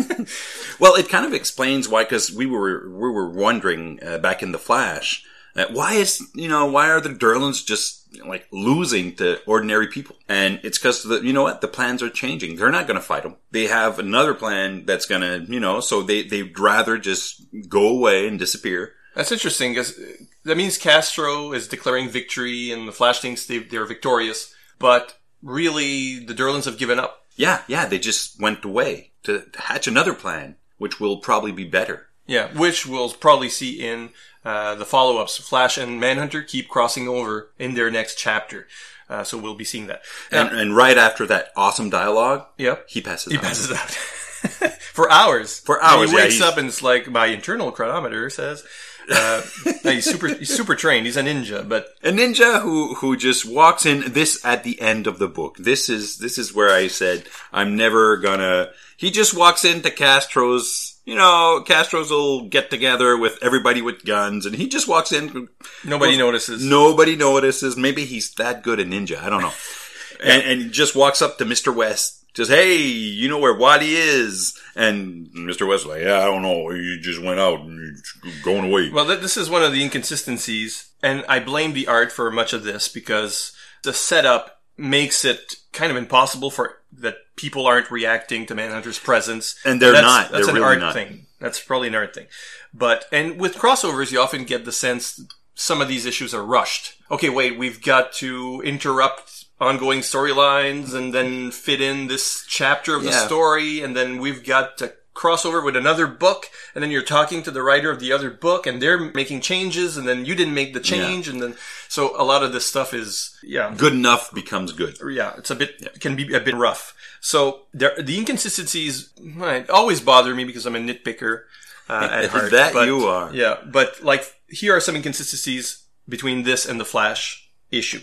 [0.80, 4.52] Well, it kind of explains why, because we were we were wondering uh, back in
[4.52, 5.24] the Flash,
[5.72, 10.16] why is you know why are the Durlans just like losing to ordinary people?
[10.28, 12.56] And it's because the you know what the plans are changing.
[12.56, 13.36] They're not going to fight them.
[13.52, 17.88] They have another plan that's going to you know so they they'd rather just go
[17.88, 18.94] away and disappear.
[19.16, 23.60] That's interesting because uh, that means Castro is declaring victory and the Flash thinks they,
[23.60, 27.26] they're victorious, but really the Durlans have given up.
[27.36, 32.08] Yeah, yeah, they just went away to hatch another plan, which will probably be better.
[32.26, 34.12] Yeah, which we'll probably see in
[34.46, 35.38] uh, the follow-ups.
[35.38, 38.68] Flash and Manhunter keep crossing over in their next chapter,
[39.10, 40.02] uh, so we'll be seeing that.
[40.32, 42.86] And, and right after that awesome dialogue, Yep.
[42.90, 43.44] he passes He out.
[43.44, 43.90] passes out
[44.94, 45.60] for hours.
[45.60, 48.64] For And hours, he yeah, wakes up and it's like my internal chronometer says.
[49.12, 49.42] Uh,
[49.84, 50.30] he's super.
[50.30, 51.06] He's super trained.
[51.06, 55.08] He's a ninja, but A ninja who who just walks in this at the end
[55.08, 55.58] of the book.
[55.58, 58.70] This is this is where I said I'm never gonna.
[58.96, 60.93] He just walks into Castro's.
[61.06, 65.50] You know, Castro's will get together with everybody with guns, and he just walks in.
[65.84, 66.64] nobody notices.
[66.64, 67.76] Nobody notices.
[67.76, 69.18] Maybe he's that good a ninja.
[69.22, 69.54] I don't know.
[70.24, 71.76] and, and just walks up to Mr.
[71.76, 72.26] West.
[72.34, 74.60] Just, hey, you know where Wally is?
[74.76, 75.68] And Mr.
[75.68, 76.72] West's like, yeah, I don't know.
[76.72, 78.02] You just went out and
[78.42, 78.90] going away.
[78.90, 82.54] Well, th- this is one of the inconsistencies, and I blame the art for much
[82.54, 83.52] of this because
[83.84, 89.60] the setup makes it kind of impossible for that people aren't reacting to Manhunter's presence,
[89.66, 90.32] And they're that's, not.
[90.32, 90.94] That's They're an really art not.
[90.94, 91.26] thing.
[91.40, 92.28] That's probably an art thing.
[92.74, 95.22] But and with crossovers, you often get the sense
[95.56, 96.98] some of these issues are rushed.
[97.12, 103.04] Okay, wait, we've got to interrupt ongoing storylines and then fit in this chapter of
[103.04, 107.04] the story, and then we've got to cross over with another book, and then you're
[107.04, 110.36] talking to the writer of the other book, and they're making changes, and then you
[110.36, 111.56] didn't make the change, and then
[111.88, 114.98] so a lot of this stuff is yeah, good enough becomes good.
[115.10, 116.96] yeah, it's a bit can be a bit rough.
[117.22, 121.44] So there, the inconsistencies might always bother me because I'm a nitpicker
[121.90, 122.52] uh, at heart.
[122.52, 123.34] That but- you are.
[123.34, 128.02] Yeah, but like here are some inconsistencies between this and the Flash issue.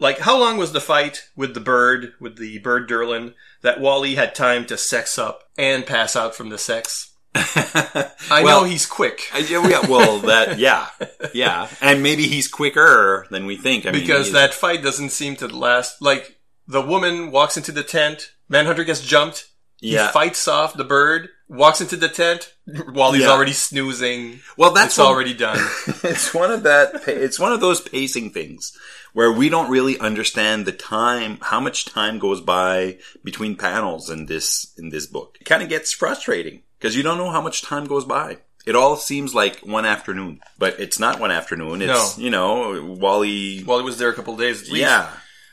[0.00, 4.14] Like how long was the fight with the bird with the bird Durlan that Wally
[4.16, 7.06] had time to sex up and pass out from the sex?
[7.34, 9.28] I Well, know he's quick.
[9.32, 10.88] I- yeah, well, that, yeah,
[11.32, 11.68] yeah.
[11.80, 13.86] And maybe he's quicker than we think.
[13.86, 16.00] I because he's- that fight doesn't seem to last.
[16.02, 19.46] Like the woman walks into the tent, Manhunter gets jumped.
[19.76, 20.10] He Yeah.
[20.10, 22.52] fights off the bird, walks into the tent
[22.92, 23.30] while he's Yeah.
[23.30, 24.40] already snoozing.
[24.56, 25.58] well, that's one- already done.
[26.04, 27.02] it's one of that.
[27.08, 28.72] It's one of those pacing things
[29.12, 34.26] where we don't really understand the time, how much time goes by between panels in
[34.26, 35.36] this in this book.
[35.40, 38.38] It kind of gets frustrating because you don't know how much time goes by.
[38.66, 41.80] It all seems like one afternoon, but it's not one afternoon.
[41.82, 42.22] It's No.
[42.24, 43.62] you know Wally.
[43.64, 44.82] while he was there a couple days at least.
[44.82, 45.10] yeah,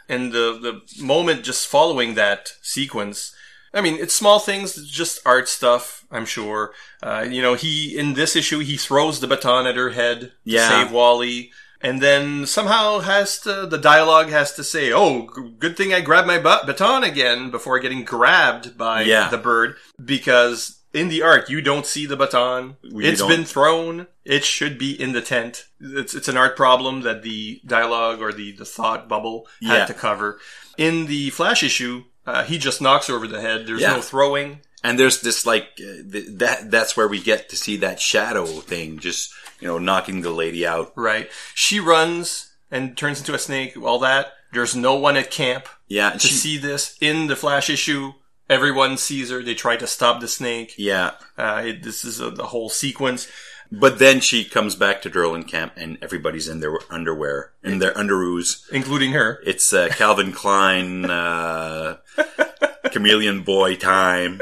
[0.10, 3.34] And the the moment just following that sequence,
[3.74, 6.06] I mean, it's small things, just art stuff.
[6.12, 6.74] I'm sure.
[7.04, 10.32] Uh, you know, he in this issue he throws the baton at her head to
[10.46, 10.70] Yeah.
[10.70, 11.52] save Wally,
[11.82, 16.02] and then somehow has to the dialogue has to say, "Oh, g- good thing I
[16.02, 19.30] grabbed my ba- baton again before getting grabbed by Yeah.
[19.30, 20.74] the bird," because.
[20.94, 22.78] In the art, you don't see the baton.
[22.82, 23.28] You It's don't.
[23.30, 24.08] been thrown.
[24.26, 25.66] It should be in the tent.
[25.80, 29.86] It's it's an art problem that the dialogue or the, the thought bubble had Yeah.
[29.86, 30.40] to cover.
[30.78, 33.66] In the Flash issue, uh, he just knocks her over the head.
[33.66, 33.96] There's Yeah.
[33.96, 34.60] no throwing.
[34.84, 36.70] and there's this like uh, th- that.
[36.70, 40.68] That's where we get to see that shadow thing, just you know, knocking the lady
[40.68, 40.94] out.
[40.96, 41.32] Right.
[41.56, 43.76] She runs and turns into a snake.
[43.82, 44.34] All that.
[44.54, 46.96] There's no one at camp Yeah, to she, see this.
[47.02, 48.14] In the Flash issue,
[48.50, 49.42] everyone sees her.
[49.44, 50.76] They try to stop the snake.
[50.78, 51.12] yeah.
[51.38, 53.28] Uh, it, this is a, the whole sequence.
[53.72, 57.94] But then she comes back to Durlan Camp and everybody's in their underwear, in their
[57.94, 58.70] underoos.
[58.72, 59.42] Including her.
[59.46, 61.98] It's uh, Calvin Klein, uh,
[62.92, 64.40] Chameleon Boy time.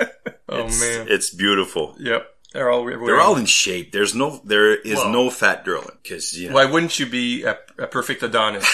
[0.48, 1.08] Oh It's, man.
[1.10, 1.96] it's beautiful.
[2.00, 2.28] Yep.
[2.54, 2.86] They're all.
[2.86, 3.92] They're all in shape.
[3.92, 7.44] There's no, there is Well- no fat Durlan because you know, Why wouldn't you be
[7.44, 8.66] a, a perfect Adonis?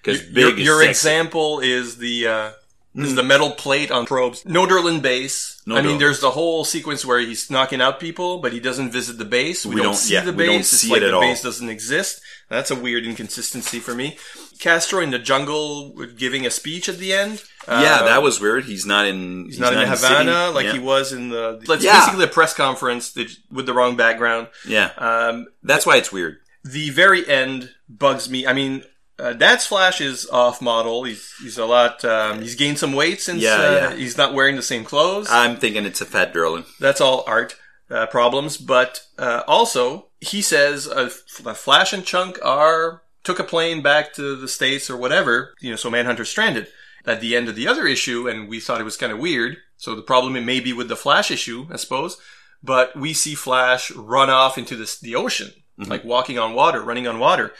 [0.02, 2.52] because your, big is your example is the uh,
[2.96, 4.46] is the metal plate on probes.
[4.46, 5.62] No Durlan base.
[5.66, 8.92] No I mean, there's the whole sequence where he's knocking out people, but he doesn't
[8.92, 9.66] visit the base.
[9.66, 10.70] We, We don't, don't- see yeah, the we don't base.
[10.70, 11.22] see it's like it at the all.
[11.22, 12.22] base doesn't exist.
[12.50, 14.18] That's a weird inconsistency for me.
[14.60, 17.42] Castro in the jungle giving a speech at the end.
[17.68, 18.66] Yeah, Uh, that was weird.
[18.66, 19.46] He's not in.
[19.46, 20.74] He's not, in Havana like yeah.
[20.74, 21.60] he was in the.
[21.68, 22.00] It's Yeah.
[22.02, 24.50] basically a press conference that, with the wrong background.
[24.68, 26.38] Yeah, Um, that's why it's weird.
[26.64, 28.46] the very end bugs me.
[28.46, 28.84] I mean,
[29.24, 31.04] uh, Dad's Flash is off model.
[31.06, 32.04] He's he's a lot.
[32.06, 33.96] Um, he's gained some weight since Yeah, uh, yeah.
[33.96, 35.28] he's not wearing the same clothes.
[35.30, 36.66] I'm thinking it's a fat Durlan.
[36.80, 37.56] That's all art
[37.90, 38.58] uh, problems.
[38.58, 44.14] But uh, also, he says uh, F- Flash and Chunk are took a plane back
[44.14, 45.54] to the states or whatever.
[45.62, 46.68] You know, so Manhunter's stranded.
[47.06, 49.58] At the end of the other issue, and we thought it was kind of weird.
[49.76, 52.18] So the problem it may be with the Flash issue, I suppose.
[52.64, 57.06] But we see Flash run off into the, the ocean, like walking on water, running
[57.06, 57.52] on water.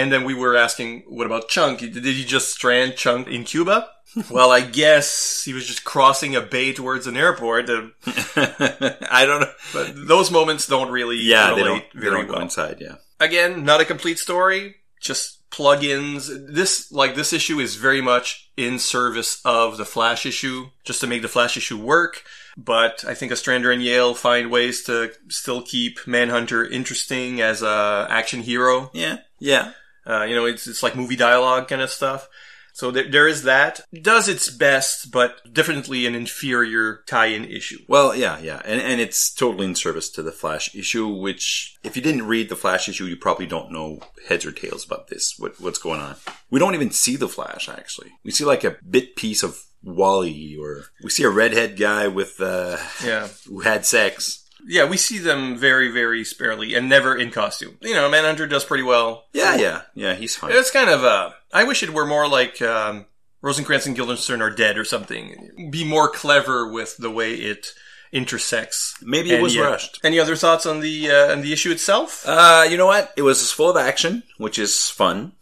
[0.00, 1.80] And then we were asking, what about Chunk?
[1.80, 3.86] Did he just strand Chunk in Cuba?
[4.30, 7.68] well, I guess he was just crossing a bay towards an airport.
[8.06, 9.52] I don't know.
[9.74, 11.84] but those moments don't really Yeah, they don't.
[11.92, 12.38] They very don't well.
[12.38, 12.78] coincide.
[12.80, 12.94] Yeah.
[13.20, 14.76] Again, not a complete story.
[15.00, 16.30] Just plugins.
[16.52, 21.06] This, like, this issue is very much in service of the Flash issue, just to
[21.06, 22.24] make the Flash issue work.
[22.56, 28.06] But I think Ostrander and Yale find ways to still keep Manhunter interesting as a
[28.10, 28.90] action hero.
[28.92, 29.72] Yeah, yeah.
[30.06, 32.28] Uh, you know, it's, it's like movie dialogue kind of stuff.
[32.72, 33.80] So there, there is that.
[34.00, 37.78] Does its best, but definitely an inferior tie-in issue.
[37.88, 41.08] Well, yeah, yeah, and and it's totally in service to the Flash issue.
[41.08, 44.86] Which, if you didn't read the Flash issue, you probably don't know heads or tails
[44.86, 45.34] about this.
[45.36, 46.14] What what's going on?
[46.48, 47.68] We don't even see the Flash.
[47.68, 52.06] Actually, we see like a bit piece of Wally, or we see a redhead guy
[52.06, 53.28] with uh, Yeah.
[53.48, 54.39] who had sex.
[54.66, 57.78] Yeah, we see them very, very sparely and never in costume.
[57.80, 59.26] You know, Manhunter does pretty well.
[59.32, 60.14] Yeah, yeah, yeah.
[60.14, 60.52] He's fine.
[60.52, 63.06] It's kind of, uh, I wish it were more like, um,
[63.42, 65.70] Rosencrantz and Guildenstern are dead or something.
[65.70, 67.68] Be more clever with the way it
[68.12, 68.96] intersects.
[69.02, 69.62] Maybe it was yeah.
[69.62, 70.00] rushed.
[70.04, 72.24] Any other thoughts on the, uh, on the issue itself?
[72.26, 73.12] Uh, you know what?
[73.16, 75.32] It was full of action, which is fun.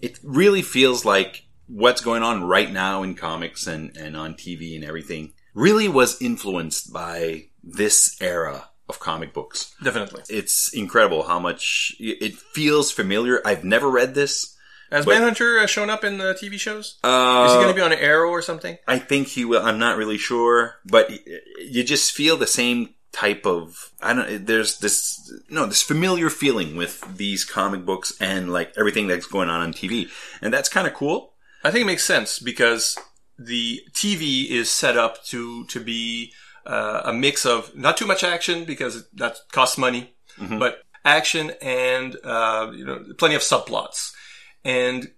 [0.00, 4.74] It really feels like what's going on right now in comics and, and on TV
[4.74, 9.74] and everything really was influenced by this era of comic books.
[9.82, 10.22] Definitely.
[10.28, 13.40] It's incredible how much it feels familiar.
[13.46, 14.56] I've never read this.
[14.90, 16.98] Has But- Manhunter uh, shown up in the TV shows?
[17.04, 18.76] Uh, Is he going to be on Arrow or something?
[18.88, 19.62] I think he will.
[19.64, 21.08] I'm not really sure, but
[21.60, 24.46] you just feel the same type of I don't.
[24.46, 29.48] There's this no this familiar feeling with these comic books and like everything that's going
[29.48, 30.08] on on TV,
[30.42, 31.34] and that's kind of cool.
[31.62, 32.96] I think it makes sense because
[33.38, 36.32] the TV is set up to to be
[36.70, 40.14] uh, a mix of not too much action because that costs money,
[40.58, 44.12] but action and uh, you know plenty of subplots
[44.64, 45.10] and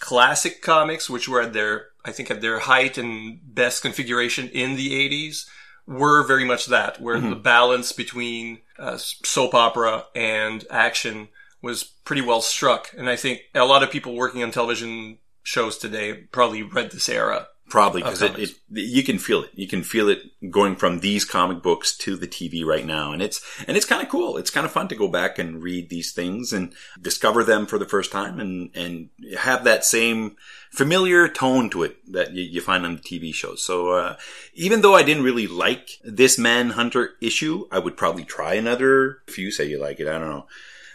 [0.00, 4.76] classic comics, which were at their I think at their height and best configuration in
[4.76, 5.46] the '80s,
[5.86, 11.28] were very much that, where the balance between uh, soap opera and action
[11.62, 12.90] was pretty well struck.
[12.96, 17.08] And I think a lot of people working on television shows today probably read this
[17.08, 17.48] era.
[17.72, 19.50] Probably because it, it you can feel it.
[19.54, 23.22] You can feel it going from these comic books to the TV right now, and
[23.22, 24.36] it's and it's kind of cool.
[24.36, 27.78] It's kind of fun to go back and read these things and discover them for
[27.78, 29.08] the first time, and and
[29.38, 30.36] have that same
[30.70, 33.64] familiar tone to it that you, you find on the TV shows.
[33.64, 34.16] So uh,
[34.52, 39.22] even though I didn't really like this Manhunter issue, I would probably try another.
[39.26, 40.46] If you say you like it, I don't know.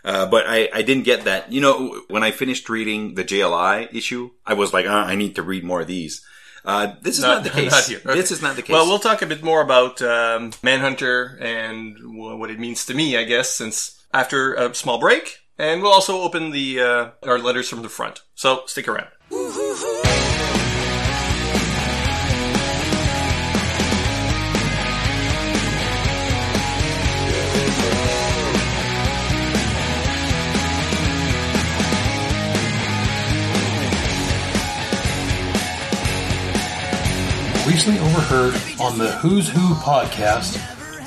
[0.05, 1.51] Uh, but I, I didn't get that.
[1.51, 5.33] You know, when I finished reading the JLI issue, I was like, uh, I need
[5.37, 6.23] to read more of these.
[6.67, 7.71] Uh, this is not, the case.
[7.71, 8.01] not here.
[8.05, 8.13] Okay.
[8.13, 8.73] This is not the case.
[8.73, 11.97] Well, we'll talk a bit more about um, Manhunter and
[12.39, 15.39] what it means to me, I guess, since after a small break.
[15.57, 18.21] And we'll also open the uh, our letters from the front.
[18.35, 20.06] So stick around.
[37.77, 40.59] Recently overheard on the Who's Who podcast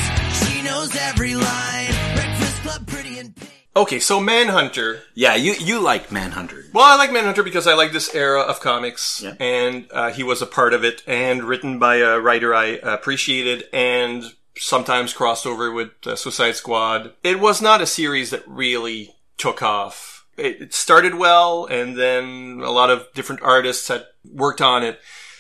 [0.46, 1.94] She knows every line.
[2.16, 3.52] Breakfast Club, Pretty in Pink.
[3.76, 5.02] Okay, so Manhunter.
[5.16, 6.66] yeah, you you like Manhunter.
[6.74, 9.34] Well, I like Manhunter because I like this era of comics, Yeah.
[9.40, 13.64] and uh, he was a part of it, and written by a writer I appreciated,
[13.74, 14.24] and
[14.58, 17.14] sometimes crossed over with uh, Suicide Squad.
[17.24, 20.26] It was not a series that really took off.
[20.38, 25.00] It, it started well, and then a lot of different artists had worked on it.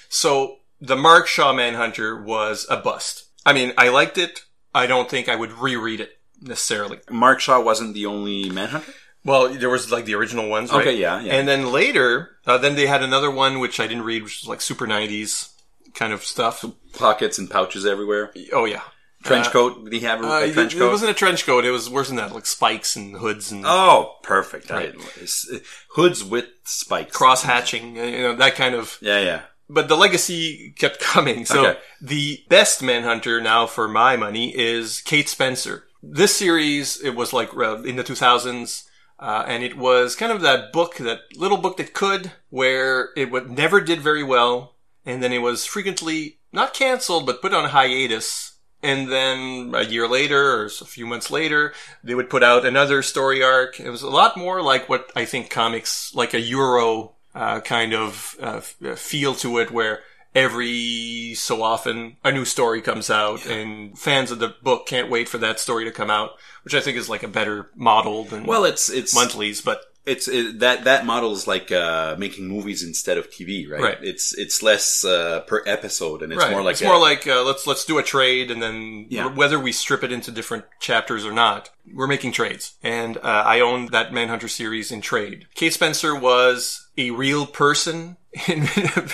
[0.10, 3.23] So the Mark Shaw Manhunter was a bust.
[3.46, 4.44] I mean, I liked it.
[4.74, 7.00] I don't think I would reread it necessarily.
[7.10, 8.92] Mark Shaw wasn't the only Manhunter.
[9.26, 10.82] Well, there was like the original ones, right?
[10.82, 11.34] Okay, yeah, yeah.
[11.36, 14.50] And then later, uh, then they had another one which I didn't read, which was
[14.50, 15.50] like super '90s
[15.94, 16.66] kind of stuff.
[16.98, 18.34] Pockets and pouches everywhere.
[18.52, 18.82] Oh yeah,
[19.24, 19.86] Trench coat?
[19.86, 21.64] Did he have a, Uh, a it, trench it wasn't a trench coat.
[21.64, 24.70] It was worse than that, like spikes and hoods and Oh, perfect.
[24.70, 24.90] Right.
[24.94, 25.48] it's-
[25.92, 27.16] hoods with spikes.
[27.16, 28.98] cross hatching, you know, that kind of.
[29.02, 29.42] Yeah, yeah.
[29.70, 31.46] But the legacy kept coming.
[31.46, 31.80] So Okay.
[32.02, 35.86] the best Manhunter now for my money is Kate Spencer.
[36.02, 38.84] This series, it was like uh, in the 2000s.
[39.20, 43.32] Uh, and it was kind of that book, that little book that could, where it
[43.32, 44.76] would, never did very well.
[45.06, 48.56] And then it was frequently not canceled, but put on hiatus.
[48.82, 53.02] And then a year later or a few months later, they would put out another
[53.02, 53.80] story arc.
[53.80, 57.94] It was a lot more like what I think comics, like a Euro uh, kind
[57.94, 60.02] of uh, uh, feel to it, where
[60.36, 65.30] every so often a new story comes out, and fans of the book can't wait
[65.30, 66.32] for that story to come out,
[66.64, 69.62] which I think is like a better model than Well, it's it's monthlies.
[69.62, 73.82] But it's it, that that model is like uh, making movies instead of TV, right?
[73.82, 73.98] Right.
[74.02, 77.26] It's it's less uh, per episode, and it's right, more like it's a- more like
[77.28, 79.28] uh, let's let's do a trade, and then Yeah.
[79.28, 82.74] whether we strip it into different chapters or not, we're making trades.
[82.84, 85.48] And uh, I own that Manhunter series in trade.
[85.56, 88.64] Kate Spencer was a real person, in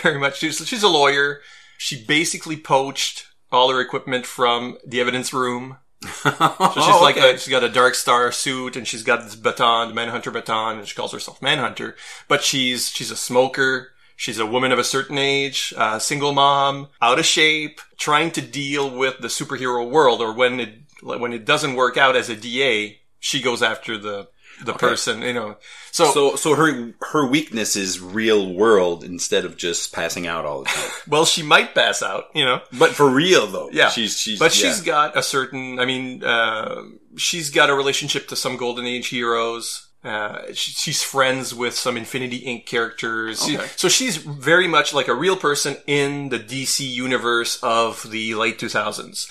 [0.04, 0.40] very much.
[0.40, 1.42] She's, she's a lawyer.
[1.78, 5.78] She basically poached all her equipment from the evidence room.
[6.02, 7.34] So she's Oh, like okay.
[7.34, 10.78] a, she's got a dark star suit and she's got this baton, the Manhunter baton,
[10.80, 11.95] and she calls herself Manhunter.
[12.28, 13.89] But she's she's a smoker.
[14.16, 18.41] She's a woman of a certain age, uh, single mom, out of shape, trying to
[18.41, 20.22] deal with the superhero world.
[20.22, 24.28] Or when it when it doesn't work out as a DA, she goes after the
[24.64, 25.22] the person.
[25.22, 25.58] You know,
[25.92, 30.60] so, so so her her weakness is real world instead of just passing out all
[30.60, 30.90] the time.
[31.08, 32.26] well, she might pass out.
[32.34, 34.70] You know, but for real though, Yeah, she's she's but yeah.
[34.70, 35.80] she's got a certain.
[35.80, 36.82] I mean, uh,
[37.18, 39.88] she's got a relationship to some Golden Age heroes.
[40.02, 42.66] Uh, she, she's friends with some Infinity Inc.
[42.66, 43.44] characters.
[43.44, 43.68] Okay.
[43.76, 48.58] so she's very much like a real person in the DC universe of the late
[48.58, 49.30] 2000s.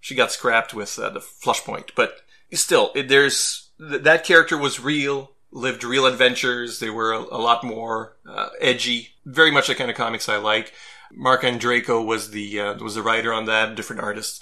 [0.00, 2.16] She got scrapped with uh, the Flashpoint, but
[2.52, 6.80] still, it, there's th- that character was real, lived real adventures.
[6.80, 10.38] They were a, a lot more uh, edgy, very much the kind of comics I
[10.38, 10.72] like.
[11.12, 14.40] Mark Andreyko was the uh, was the writer on that, different artists.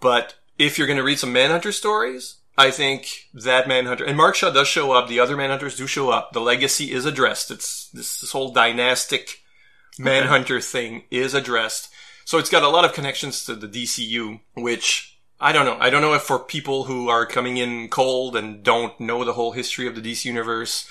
[0.00, 4.34] But if you're going to read some Manhunter stories, I think that Manhunter and Mark
[4.34, 5.08] Shaw does show up.
[5.08, 6.32] The other Manhunters do show up.
[6.32, 7.50] The legacy is addressed.
[7.50, 9.42] It's this, this whole dynastic
[9.98, 11.88] Manhunter thing is addressed.
[12.24, 15.76] So it's got a lot of connections to the DCU, which I don't know.
[15.78, 19.34] I don't know if for people who are coming in cold and don't know the
[19.34, 20.88] whole history of the DC universe,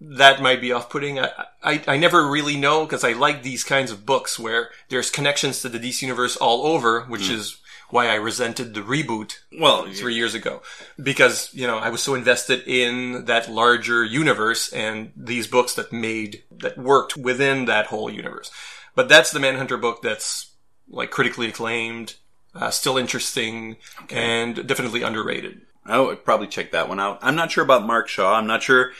[0.00, 1.20] that might be off-putting.
[1.20, 1.30] I,
[1.62, 5.62] I, I never really know because I like these kinds of books where there's connections
[5.62, 7.34] to the DC universe all over, which hmm.
[7.34, 7.58] is
[7.90, 10.62] why I resented the reboot well three years ago
[11.00, 15.92] because you know I was so invested in that larger universe and these books that
[15.92, 18.50] made that worked within that whole universe.
[18.96, 20.50] But that's the Manhunter book that's
[20.88, 22.16] like critically acclaimed,
[22.54, 23.76] uh, still interesting,
[24.10, 25.62] and definitely underrated.
[25.86, 27.18] I would probably check that one out.
[27.20, 28.34] I'm not sure about Mark Shaw.
[28.34, 28.92] I'm not sure.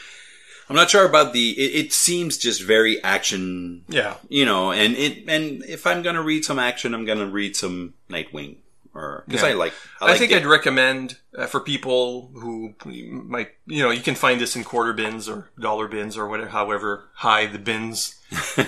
[0.69, 1.51] I'm not sure about the.
[1.51, 3.83] It, it seems just very action.
[3.87, 4.15] Yeah.
[4.29, 7.93] You know, and it and if I'm gonna read some action, I'm gonna read some
[8.09, 8.57] Nightwing
[8.95, 9.49] or because Yeah.
[9.49, 9.73] I like.
[10.01, 12.73] I, I, think the- I'd recommend uh, for people who
[13.11, 16.49] might, you know, you can find this in quarter bins or dollar bins or whatever,
[16.49, 18.15] however high the bins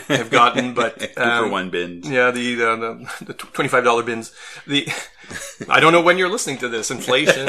[0.10, 0.74] have gotten.
[0.74, 2.76] But Two for um, one bin, Yeah, the the,
[3.20, 4.34] the, the twenty five dollar bins.
[4.68, 4.88] The
[5.70, 6.92] I don't know when you're listening to this.
[6.92, 7.48] Inflation.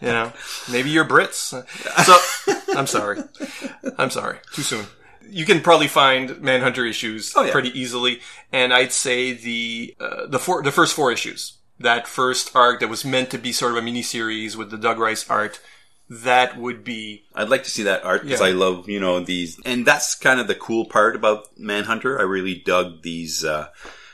[0.00, 0.32] you know,
[0.70, 1.34] maybe you're Brits.
[1.34, 1.64] So
[2.76, 3.20] I'm sorry.
[3.98, 4.38] I'm sorry.
[4.54, 4.86] Too soon.
[5.32, 7.52] You can probably find Manhunter issues Oh, yeah.
[7.52, 8.20] pretty easily,
[8.52, 11.58] and I'd say the uh, the four the first four issues.
[11.80, 14.76] That first arc that was meant to be sort of a mini series with the
[14.78, 15.58] Doug Rice art.
[16.10, 18.48] That would be I'd like to see that art because Yeah.
[18.48, 22.18] I love, you know, these, and that's kind of the cool part about Manhunter.
[22.20, 23.42] I really dug these.
[23.44, 23.68] Uh,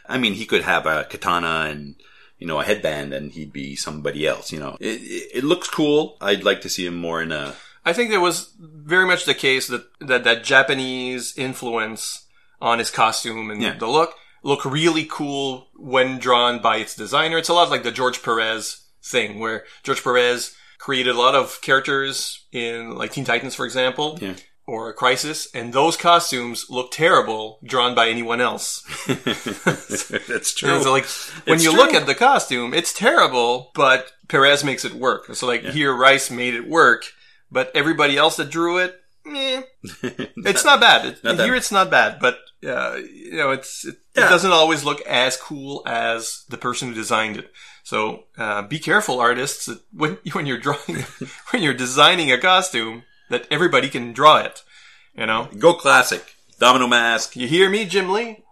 [0.08, 1.96] I mean, he could have a katana and
[2.38, 4.52] you know a headband, and he'd be somebody else.
[4.52, 6.16] You know, it, it, it looks cool.
[6.20, 7.54] I'd like to see him more in a.
[7.84, 12.26] I think there was very much the case that that, that Japanese influence
[12.60, 13.76] on his costume and Yeah.
[13.78, 17.38] the look look really cool when drawn by its designer.
[17.38, 21.60] It's a lot like the George Perez thing, where George Perez created a lot of
[21.60, 24.18] characters in like Teen Titans, for example.
[24.20, 24.34] Yeah.
[24.66, 28.82] Or Crisis, and those costumes look terrible drawn by anyone else.
[29.06, 30.82] that's true.
[30.82, 31.06] So like
[31.46, 31.80] when It's you true.
[31.80, 35.34] look at the costume, it's terrible, but Perez makes it work.
[35.34, 37.04] So like here, Rice made it work,
[37.50, 39.62] but everybody else that drew it, eh,
[40.02, 41.04] it's not bad.
[41.06, 44.26] It, not here, it's not bad, but uh, you know, it's it, Yeah.
[44.26, 47.50] it doesn't always look as cool as the person who designed it.
[47.84, 51.04] So uh, be careful, artists, that when when you're drawing,
[51.50, 54.62] when you're designing a costume, that everybody can draw it.
[55.16, 56.34] You know, Go classic.
[56.60, 57.36] Domino mask.
[57.36, 58.44] you hear me, Jim Lee?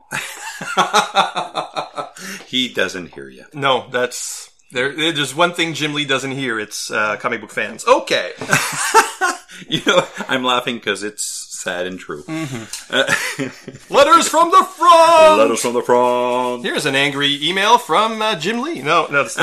[2.47, 3.45] he doesn't hear you.
[3.53, 6.59] No, that's There, there's one thing Jim Lee doesn't hear.
[6.59, 7.87] It's uh, comic book fans.
[7.87, 8.33] Okay.
[9.71, 12.23] You know, I'm laughing because it's sad and true.
[12.29, 15.39] Letters from the front.
[15.39, 16.63] Letters from the front.
[16.63, 18.83] Here's an angry email from uh, Jim Lee.
[18.83, 19.27] No, no.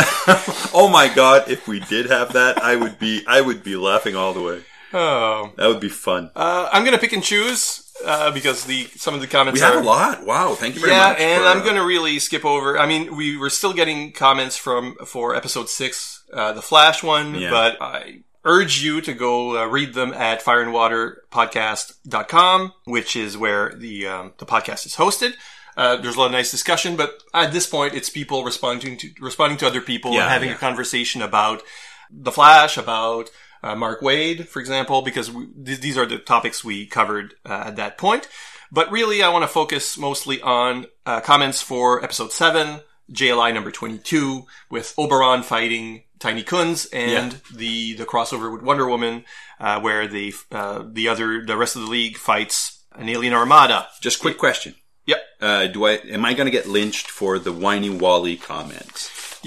[0.75, 1.49] Oh my god!
[1.49, 4.61] If we did have that, I would be I would be laughing all the way.
[4.93, 5.51] oh.
[5.57, 6.29] That would be fun.
[6.35, 9.75] Uh, I'm gonna pick and choose uh, because the some of the comments we have
[9.75, 10.25] are a lot.
[10.25, 10.55] Wow!
[10.55, 11.19] Thank you very yeah, much.
[11.19, 12.77] and for, I'm uh, going to really skip over.
[12.79, 17.35] I mean, we were still getting comments from for episode six, uh, the Flash one,
[17.35, 17.49] Yeah.
[17.51, 24.07] but I urge you to go uh, read them at fireandwaterpodcast.com, which is where the
[24.07, 25.33] um, the podcast is hosted.
[25.75, 29.09] Uh, there's a lot of nice discussion, but at this point, it's people responding to
[29.19, 30.55] responding to other people Yeah, and having yeah.
[30.55, 31.63] a conversation about
[32.11, 33.29] the Flash, about
[33.63, 37.63] uh, Mark Waid, for example, because we, th- these are the topics we covered uh,
[37.67, 38.27] at that point.
[38.71, 43.71] But really, I want to focus mostly on uh, comments for episode 7, JLI number
[43.71, 49.25] 22, with Oberon fighting Tiny Khunds and the, the crossover with Wonder Woman,
[49.59, 53.87] uh, where the, uh, the other, the rest of the league fights an alien armada.
[54.01, 54.75] Just quick question.
[55.05, 55.19] Yep.
[55.41, 59.39] Uh, do I am I going to get lynched for the whiny Wally comments?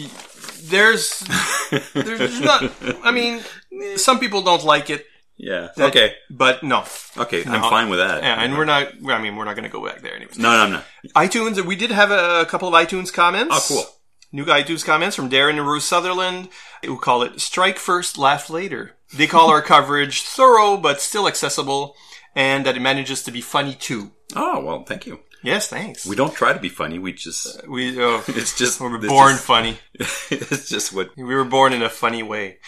[0.63, 1.21] There's,
[1.95, 2.71] there's not,
[3.03, 3.43] I mean,
[3.97, 5.07] some people don't like it.
[5.37, 5.69] Yeah.
[5.77, 6.15] That- okay.
[6.31, 6.85] But no.
[7.17, 7.45] Okay.
[7.45, 8.23] I'm fine with that.
[8.23, 10.39] Yeah, and we're not, I mean, we're not going to go back there anyways.
[10.39, 10.85] No, no, I'm not.
[11.15, 13.71] iTunes, we did have a couple of iTunes comments.
[13.71, 13.85] Oh, cool.
[14.33, 16.49] New iTunes comments from Darren and Ruth Sutherland,
[16.85, 18.93] who call it strike first, laugh later.
[19.15, 21.95] They call our coverage thorough, but still accessible,
[22.35, 24.11] and that it manages to be funny too.
[24.35, 25.21] Oh well, thank you.
[25.47, 26.05] Yes, thanks.
[26.05, 26.99] We don't try to be funny.
[26.99, 29.79] We just We, oh, it's just we were born just- funny.
[30.31, 31.17] it's just what.
[31.17, 32.59] We were born in a funny way.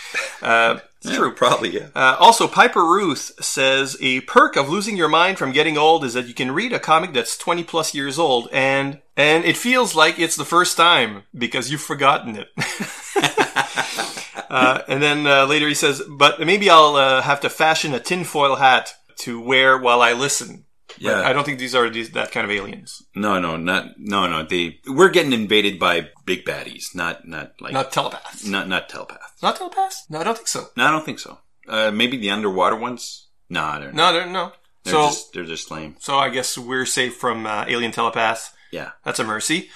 [0.41, 1.35] Uh, it's true.
[1.35, 1.89] Probably yeah.
[1.93, 6.15] Uh, also, Piper Ruth says a perk of losing your mind from getting old is
[6.15, 9.97] that you can read a comic that's 20 plus years old and and it feels
[9.97, 12.49] like it's the first time because you've forgotten it.
[14.49, 17.99] uh, and then uh, later he says, but maybe I'll uh, have to fashion a
[17.99, 20.65] tinfoil hat to wear while I listen.
[20.89, 21.23] But Yeah.
[21.23, 23.03] I don't think these are these, that kind of aliens.
[23.15, 24.43] No, no, not no, no.
[24.45, 28.45] They we're getting invaded by big baddies, not not like Not telepaths.
[28.47, 29.43] not not telepaths.
[29.43, 30.05] Not telepaths?
[30.09, 30.69] No, I don't think so.
[30.77, 31.39] No, I don't think so.
[31.69, 33.29] Uh, maybe the underwater ones.
[33.51, 33.95] No, I don't.
[33.95, 34.53] No, they're, no.
[34.85, 35.97] they're so, just they're just lame.
[36.01, 38.51] so I guess we're safe from uh, alien telepaths.
[38.71, 38.91] Yeah.
[39.05, 39.69] That's a mercy.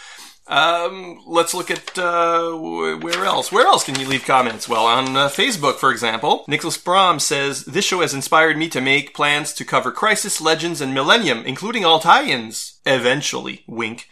[0.49, 3.53] Um, let's look at uh, where else.
[3.53, 4.69] Where else can you leave comments?
[4.69, 8.81] Well, on uh, Facebook, for example, Nicholas Brom says this show has inspired me to
[8.81, 12.81] make plans to cover Crisis, Legends, and Millennium, including all tie-ins.
[12.85, 14.09] Eventually, wink.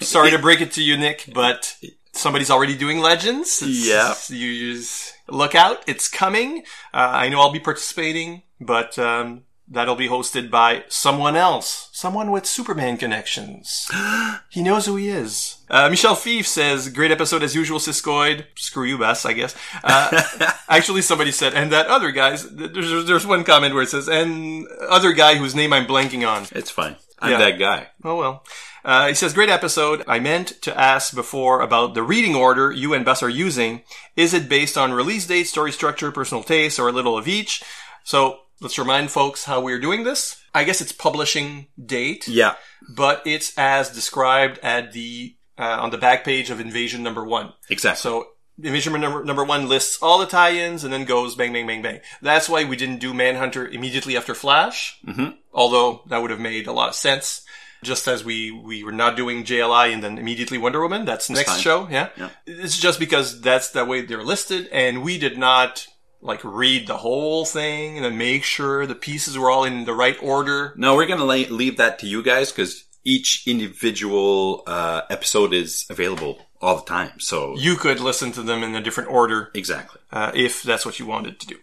[0.00, 1.76] Sorry to break it to you, Nick, but
[2.12, 3.60] somebody's already doing Legends.
[3.62, 4.14] It's- Yeah.
[4.36, 5.82] you just look out.
[5.86, 6.58] It's coming.
[6.94, 9.42] Uh, I know I'll be participating, but um,
[9.72, 13.90] that'll be hosted by someone else, someone with Superman connections.
[14.50, 15.56] he knows who he is.
[15.68, 19.56] Uh, Michelle Fief says, "Great episode as usual, Siskoid." Screw you, Bess, I guess.
[19.82, 20.22] Uh,
[20.68, 24.66] actually, somebody said, "And that other guy's." There's there's one comment where it says, "And
[24.88, 26.96] other guy whose name I'm blanking on." It's fine.
[27.18, 27.38] I'm Yeah.
[27.38, 27.88] that guy.
[28.04, 28.44] Oh well.
[28.84, 30.02] Uh, he says, great episode.
[30.08, 33.82] I meant to ask before about the reading order you and Bess are using.
[34.16, 37.62] Is it based on release date, story structure, personal taste, or a little of each?
[38.02, 40.42] So let's remind folks how we're doing this.
[40.54, 42.54] I guess it's publishing date, Yeah.
[42.96, 47.52] but it's as described at the uh, on the back page of Invasion number one.
[47.68, 48.00] Exactly.
[48.00, 48.28] So
[48.62, 52.00] Invasion number number one lists all the tie-ins and then goes bang bang bang bang.
[52.20, 54.98] That's why we didn't do Manhunter immediately after Flash.
[55.06, 55.30] Mm-hmm.
[55.52, 57.42] Although that would have made a lot of sense.
[57.82, 61.04] Just as we we were not doing JLI and then immediately Wonder Woman.
[61.04, 61.88] That's next show.
[61.90, 62.10] Yeah?
[62.16, 62.28] Yeah.
[62.46, 65.88] It's just because that's the way they're listed, and we did not
[66.22, 69.92] like read the whole thing and then make sure the pieces were all in the
[69.94, 70.72] right order.
[70.76, 75.84] No, we're gonna la- leave that to you guys because each individual uh, episode is
[75.90, 77.18] available all the time.
[77.18, 80.00] So You could listen to them in a different order exactly.
[80.12, 81.56] uh, if that's what you wanted to do.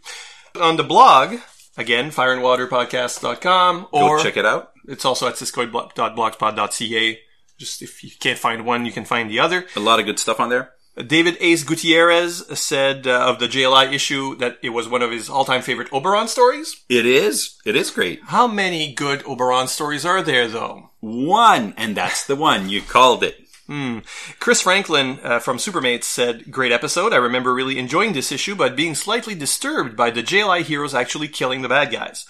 [0.60, 1.36] On the blog,
[1.78, 4.72] again, fireandwaterpodcast.com, or Go check it out.
[4.88, 7.20] it's also at siskoid.blogspot.ca.
[7.58, 9.66] Just if you can't find one, you can find the other.
[9.76, 10.72] A lot of good stuff on there.
[11.06, 15.30] David Ace Gutierrez said uh, of the JLI issue that it was one of his
[15.30, 16.84] all-time favorite Oberon stories.
[16.90, 17.58] It is.
[17.66, 18.22] It is great.
[18.26, 20.90] How many good Oberon stories are there, though?
[21.00, 23.48] One, and that's the one you called it.
[23.68, 24.00] Hmm.
[24.40, 27.14] Chris Franklin uh, from Supermates said, Great episode.
[27.14, 31.28] I remember really enjoying this issue, but being slightly disturbed by the JLI heroes actually
[31.28, 32.26] killing the bad guys.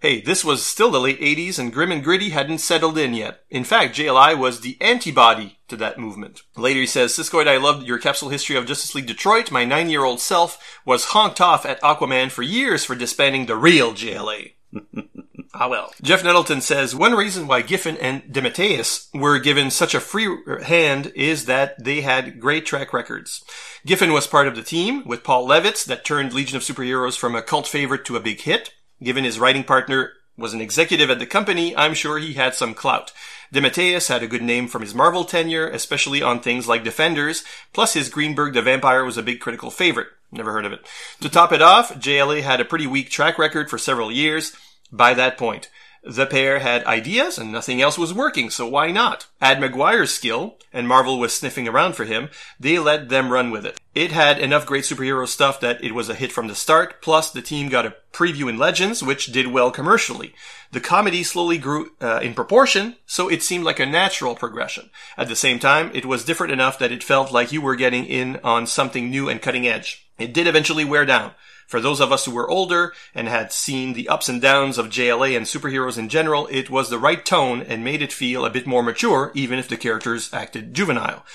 [0.00, 3.40] Hey, this was still the late 80s and Grim and Gritty hadn't settled in yet.
[3.50, 6.42] In fact, JLI was the antibody to that movement.
[6.56, 9.50] Later he says, Siskoid, I loved your capsule history of Justice League Detroit.
[9.50, 14.52] My nine-year-old self was honked off at Aquaman for years for disbanding the real JLA.
[15.54, 15.92] Ah well.
[16.02, 20.28] Jeff Nettleton says one reason why Giffen and DeMatteis were given such a free
[20.64, 23.42] hand is that they had great track records.
[23.84, 27.34] Giffen was part of the team with Paul Levitz that turned Legion of Superheroes from
[27.34, 28.74] a cult favorite to a big hit.
[29.02, 32.74] Given his writing partner was an executive at the company, I'm sure he had some
[32.74, 33.12] clout.
[33.52, 37.94] DeMatteis had a good name from his Marvel tenure, especially on things like Defenders, plus
[37.94, 40.08] his Greenberg the Vampire was a big critical favorite.
[40.30, 40.86] Never heard of it.
[41.20, 44.54] To top it off, JLA had a pretty weak track record for several years
[44.92, 45.70] by that point.
[46.04, 49.26] The pair had ideas and nothing else was working, so why not?
[49.40, 53.66] Add Maguire's skill, and Marvel was sniffing around for him, they let them run with
[53.66, 53.78] it.
[53.94, 57.30] It had enough great superhero stuff that it was a hit from the start, plus
[57.30, 60.34] the team got a preview in Legends, which did well commercially.
[60.70, 64.90] The comedy slowly grew uh, in proportion, so it seemed like a natural progression.
[65.16, 68.04] At the same time, it was different enough that it felt like you were getting
[68.06, 70.08] in on something new and cutting edge.
[70.18, 71.32] It did eventually wear down.
[71.68, 74.88] For those of us who were older and had seen the ups and downs of
[74.88, 78.50] JLA and superheroes in general, it was the right tone and made it feel a
[78.50, 81.26] bit more mature, even if the characters acted juvenile.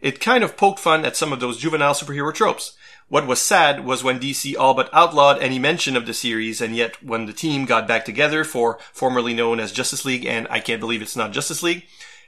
[0.00, 2.74] It kind of poked fun at some of those juvenile superhero tropes.
[3.08, 6.74] What was sad was when DC all but outlawed any mention of the series, and
[6.74, 10.60] yet when the team got back together for formerly known as Justice League, and I
[10.60, 11.84] can't believe it's not Justice League,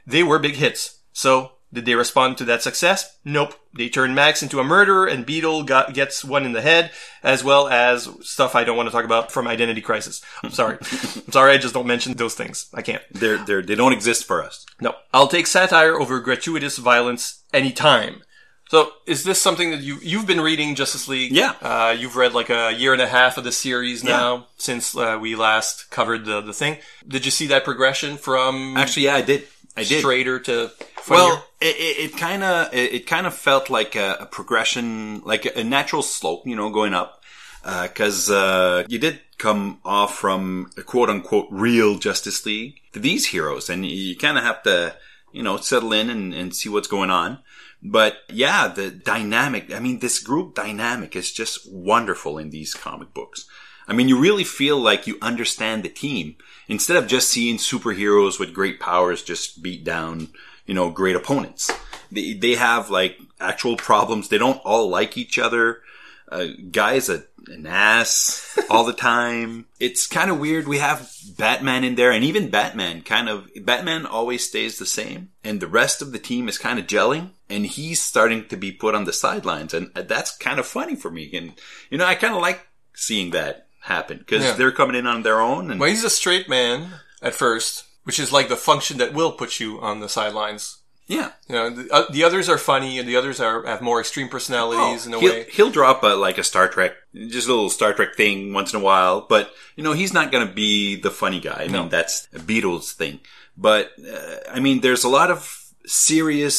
[0.07, 0.99] they were big hits.
[1.15, 3.19] So, did they respond to that success?
[3.25, 3.55] Nope.
[3.77, 7.43] They turned Max into a murderer and Beetle got, gets one in the head, as
[7.43, 10.23] well as stuff I don't want to talk about from Identity Crisis.
[10.43, 10.79] I'm sorry.
[10.83, 12.69] I'm sorry, I just don't mention those things.
[12.73, 13.03] I can't.
[13.11, 14.65] They're, they're, they don't exist for us.
[14.81, 14.95] No.
[15.13, 18.23] I'll take satire over gratuitous violence anytime.
[18.69, 21.33] So, is this something that you, you've been reading Justice League?
[21.33, 21.55] Yeah.
[21.61, 25.19] Uh, you've read like a year and a half of the series now, since uh,
[25.21, 26.79] we last covered the, the thing.
[27.07, 29.47] Did you see that progression from Actually, yeah, I did.
[29.77, 30.01] I did.
[30.01, 31.25] straighter to funnier?
[31.25, 35.45] Well, it, it, kind of it, it kind of felt like a, a progression, like
[35.57, 37.21] a, natural slope, you know, going up.
[37.63, 43.29] Because uh, you did come off from a quote unquote real Justice League to these
[43.29, 44.95] heroes, and you kind of have to,
[45.33, 47.39] you know, settle in and, and see what's going on.
[47.83, 53.13] But yeah, the dynamic, I mean, this group dynamic is just wonderful in these comic
[53.13, 53.47] books.
[53.87, 56.37] I mean, you really feel like you understand the team
[56.69, 60.29] instead of just seeing superheroes with great powers just beat down,
[60.67, 61.71] you know, great opponents.
[62.11, 64.29] They, they have like actual problems.
[64.29, 65.81] They don't all like each other.
[66.27, 69.67] Uh, guy's a, an ass all the time.
[69.79, 70.67] It's kind of weird.
[70.67, 75.31] We have Batman in there and even Batman kind of, Batman always stays the same
[75.43, 78.73] and the rest of the team is kind of gelling and he's starting to be
[78.73, 81.31] put on the sidelines and that's kind of funny for me.
[81.35, 81.53] And,
[81.91, 84.53] you know, I kind of like seeing that happen because Yeah.
[84.53, 88.19] they're coming in on their own and Well, he's a straight man at first, which
[88.19, 90.79] is like the function that will put you on the sidelines.
[91.07, 91.31] yeah.
[91.49, 94.29] You know, the, uh, the others are funny, and the others are have more extreme
[94.31, 95.47] personalities in a Oh, he'll, way.
[95.53, 98.81] he'll drop a, like a Star Trek, just a little Star Trek thing once in
[98.81, 101.65] a while, but you know, he's not going to be the funny guy.
[101.65, 101.81] I No.
[101.83, 103.21] mean, that's a Beatles thing.
[103.57, 105.41] But, uh, I mean, there's a lot of
[105.87, 106.57] serious,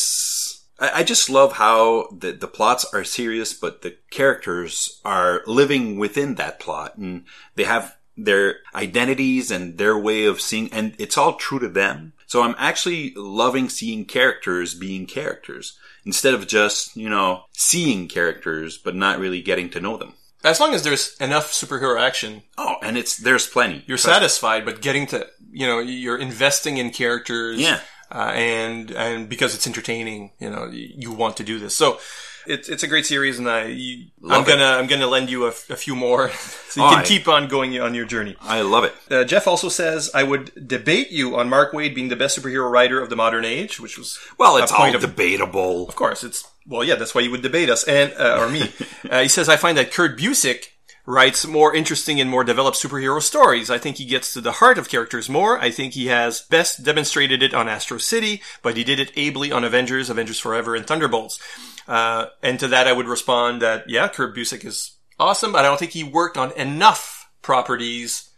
[0.80, 5.98] I, I just love how the, the plots are serious, but the characters are living
[5.98, 11.18] within that plot and they have their identities and their way of seeing, and it's
[11.18, 12.14] all true to them.
[12.28, 18.78] So I'm actually loving seeing characters being characters instead of just, you know, seeing characters
[18.78, 20.14] but not really getting to know them.
[20.44, 23.84] As long as there's enough superhero action, Oh, and it's, there's plenty.
[23.88, 24.02] you're me.
[24.02, 24.64] satisfied.
[24.64, 27.80] But getting to, you know, you're investing in characters, Yeah.
[28.16, 31.76] Uh, and and because it's entertaining, you know, you, you want to do this.
[31.76, 32.00] So.
[32.48, 34.48] It's, it's a great series, and I you, I'm it.
[34.48, 36.30] gonna I'm gonna lend you a, f- a few more,
[36.70, 38.36] so you Oh, can I- keep on going on your journey.
[38.40, 38.94] I love it.
[39.10, 42.70] Uh, Jeff also says I would debate you on Mark Waid being the best superhero
[42.70, 45.90] writer of the modern age, which was Well, it's all of debatable.
[45.90, 46.94] Of course, it's well, yeah.
[46.94, 48.72] That's why you would debate us and uh, or me.
[49.10, 50.66] uh, he says I find that Kurt Busiek
[51.06, 53.70] writes more interesting and more developed superhero stories.
[53.70, 55.60] I think he gets to the heart of characters more.
[55.60, 59.52] I think he has best demonstrated it on Astro City, but he did it ably
[59.52, 61.40] on Avengers, Avengers Forever, and Thunderbolts.
[61.88, 65.68] Uh, and to that, I would respond that yeah, Kurt Busiek is awesome, but I
[65.68, 68.30] don't think he worked on enough properties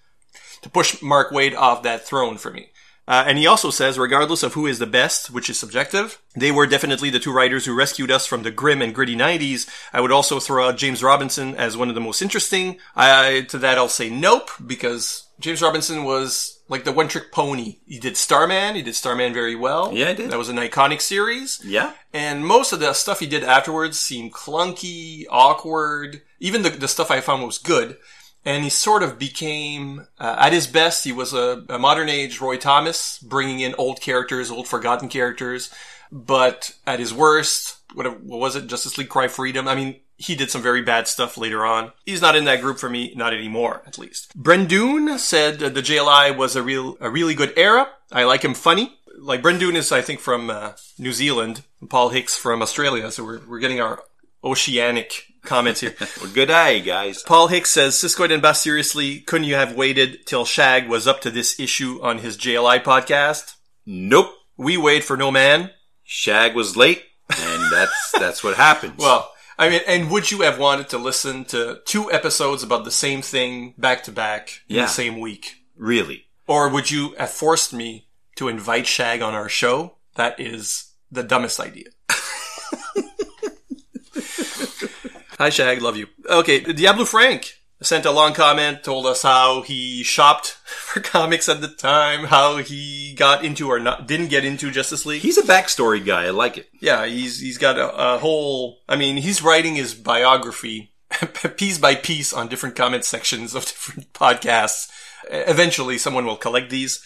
[0.61, 2.69] to push Mark Waid off that throne for me.
[3.07, 6.51] Uh, and he also says, regardless of who is the best, which is subjective, they
[6.51, 9.67] were definitely the two writers who rescued us from the grim and gritty 90s.
[9.93, 12.79] I would also throw out James Robinson as one of the most interesting.
[12.95, 17.77] I, to that, I'll say nope, because James Robinson was like the one trick pony.
[17.85, 18.75] He did Starman.
[18.75, 19.93] He did Starman very well.
[19.93, 20.31] Yeah, he did.
[20.31, 21.61] That was an iconic series.
[21.63, 21.93] Yeah.
[22.13, 26.23] And most of the stuff he did afterwards seemed clunky, awkward.
[26.39, 27.97] Even the, the stuff I found was good.
[28.47, 32.39] And he sort of became, uh, at his best, he was a, a modern age
[32.39, 35.69] Roy Thomas, bringing in old characters, old forgotten characters.
[36.13, 38.67] But at his worst, what, what was it?
[38.67, 39.67] Justice League Cry Freedom.
[39.67, 41.91] I mean, he did some very bad stuff later on.
[42.05, 44.41] He's not in that group for me, not anymore, at least.
[44.41, 47.89] Brendoon said the JLI was a real, a really good era.
[48.13, 48.97] I like him funny.
[49.17, 51.63] Like Brendoon is, I think, from uh, New Zealand.
[51.89, 53.11] Paul Hicks from Australia.
[53.11, 54.01] So we're, we're getting our
[54.43, 55.95] oceanic comments here.
[56.21, 57.23] Well, good eye, guys.
[57.23, 61.21] Paul Hicks says, Siskoid and Bass, seriously, couldn't you have waited till Shag was up
[61.21, 63.53] to this issue on his JLI podcast?
[63.85, 64.31] Nope.
[64.57, 65.71] We wait for no man.
[66.03, 68.93] Shag was late, and that's that's what happens.
[68.97, 72.91] Well, I mean, and would you have wanted to listen to two episodes about the
[72.91, 74.81] same thing back to back in Yeah.
[74.83, 75.55] the same week?
[75.75, 79.97] really, Or would you have forced me to invite Shag on our show?
[80.15, 81.85] That is the dumbest idea.
[85.37, 85.83] Hi, Shag.
[85.83, 86.07] Love you.
[86.27, 86.61] Okay.
[86.61, 91.67] Diablo Frank sent a long comment, told us how he shopped for comics at the
[91.67, 95.21] time, how he got into or not, didn't get into Justice League.
[95.21, 96.25] he's a backstory guy.
[96.25, 96.69] I like it.
[96.81, 98.79] Yeah, he's he's got a, a whole.
[98.89, 100.91] I mean, he's writing his biography
[101.57, 104.89] piece by piece on different comment sections of different podcasts.
[105.29, 107.03] Eventually, someone will collect these.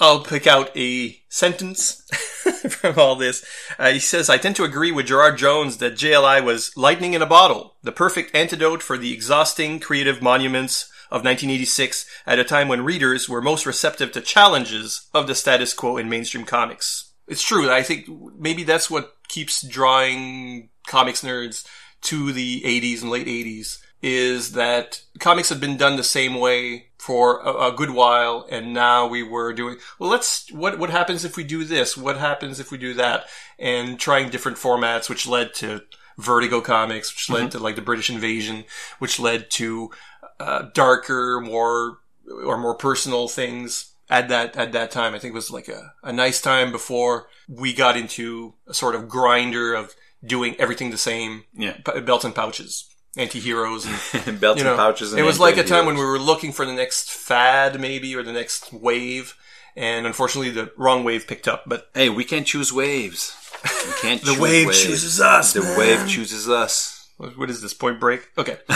[0.00, 2.02] I'll pick out a sentence
[2.68, 3.44] from all this.
[3.78, 7.22] Uh, he says, I tend to agree with Gerard Jones that JLI was lightning in
[7.22, 12.66] a bottle, the perfect antidote for the exhausting creative monuments of 1986 at a time
[12.66, 17.12] when readers were most receptive to challenges of the status quo in mainstream comics.
[17.28, 17.70] It's true.
[17.70, 21.64] I think maybe that's what keeps drawing comics nerds
[22.02, 26.88] to the 80s and late 80s is that comics had been done the same way
[26.98, 31.24] for a, a good while and now we were doing well let's what what happens
[31.24, 33.24] if we do this what happens if we do that
[33.58, 35.80] and trying different formats which led to
[36.18, 38.64] vertigo comics which led to like the british invasion
[38.98, 39.90] which led to
[40.38, 41.98] uh, darker more
[42.44, 45.14] or more personal things at that at that time.
[45.14, 48.94] I think it was like a, a nice time before we got into a sort
[48.94, 49.94] of grinder of
[50.24, 51.44] doing everything the same.
[51.54, 51.76] Yeah.
[51.84, 53.86] P- belts and pouches, anti-heroes
[54.26, 55.12] and Belts you know, and pouches.
[55.12, 58.14] And it was like a time when we were looking for the next fad maybe
[58.16, 59.36] or the next wave
[59.76, 63.36] and unfortunately the wrong wave picked up but Hey, we can't choose waves.
[63.62, 64.22] We can't.
[64.22, 64.82] The wave waves.
[64.82, 65.78] chooses us, The man.
[65.78, 67.08] wave chooses us.
[67.16, 68.58] what what is this point break okay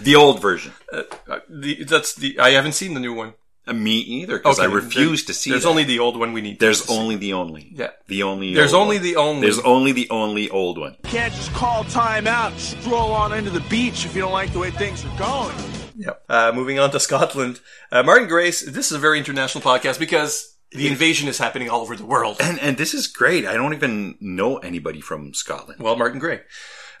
[0.00, 0.72] The old version.
[0.92, 1.04] uh,
[1.48, 3.34] the, that's the i haven't seen the new one
[3.66, 5.50] Uh, me either, because I refuse there- to see.
[5.50, 5.68] there's that.
[5.70, 6.98] only the old one we need There's to see.
[6.98, 7.70] only the only.
[7.74, 7.90] Yeah.
[8.08, 8.52] The only.
[8.54, 9.02] There's old only one.
[9.04, 9.40] the only.
[9.40, 10.96] There's only the only old one.
[11.04, 14.52] can't just call time out and stroll on into the beach if you don't like
[14.52, 15.56] the way things are going.
[15.96, 16.22] Yep.
[16.28, 17.60] Uh, moving on to Scotland.
[17.90, 21.80] Uh, Martin Grace, this is a very international podcast because the invasion is happening all
[21.80, 22.36] over the world.
[22.40, 23.46] And and this is great.
[23.46, 25.80] I don't even know anybody from Scotland.
[25.80, 26.40] Well, Martin Gray.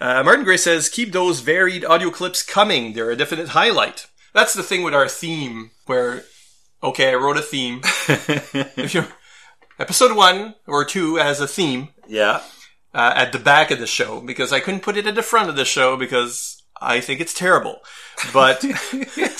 [0.00, 2.92] Uh, Martin Gray says, keep those varied audio clips coming.
[2.94, 4.06] They're a definite highlight.
[4.32, 6.24] That's the thing with our theme where,
[6.82, 7.80] okay, I wrote a theme.
[8.08, 9.04] if you
[9.78, 12.42] episode one or two has a theme yeah.
[12.92, 15.48] uh, at the back of the show because I couldn't put it at the front
[15.48, 17.78] of the show because I think it's terrible.
[18.32, 18.64] But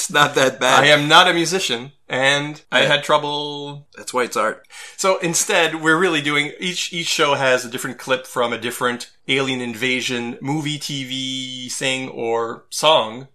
[0.05, 0.85] It's not that bad.
[0.85, 4.67] I am not a musician and I had trouble That's why it's art.
[4.97, 9.11] So instead, we're really doing each each show has a different clip from a different
[9.29, 13.29] alien invasion movie, TV thing, or song,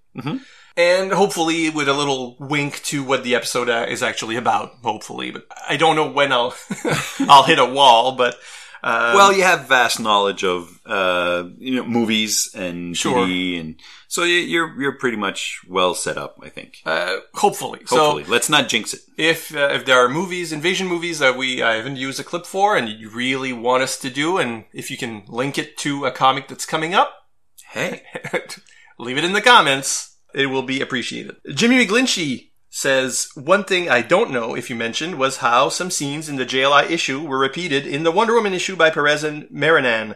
[0.79, 4.71] and hopefully with a little wink to what the episode uh, is actually about.
[4.83, 6.55] Hopefully, but I don't know when I'll
[7.19, 8.35] I'll hit a wall, but.
[8.81, 13.25] Uh, well, you have vast knowledge of uh, you know movies and Sure.
[13.27, 13.75] TV, and
[14.07, 16.37] so you- you're you're pretty much well set up.
[16.41, 16.81] I think.
[16.85, 19.01] uh, hopefully, Hopefully, so let's not jinx it.
[19.17, 22.45] if uh, if there are movies, invasion movies that we I haven't used a clip
[22.45, 26.05] for, and you really want us to do, and if you can link it to
[26.05, 27.11] a comic that's coming up,
[27.71, 28.03] Hey,
[28.97, 30.08] leave it in the comments.
[30.33, 31.37] It will be appreciated.
[31.53, 36.29] Jimmy McGlinchey says, One thing I don't know if you mentioned was how some scenes
[36.29, 40.15] in the JLI issue were repeated in the Wonder Woman issue by Perez and Marrinan.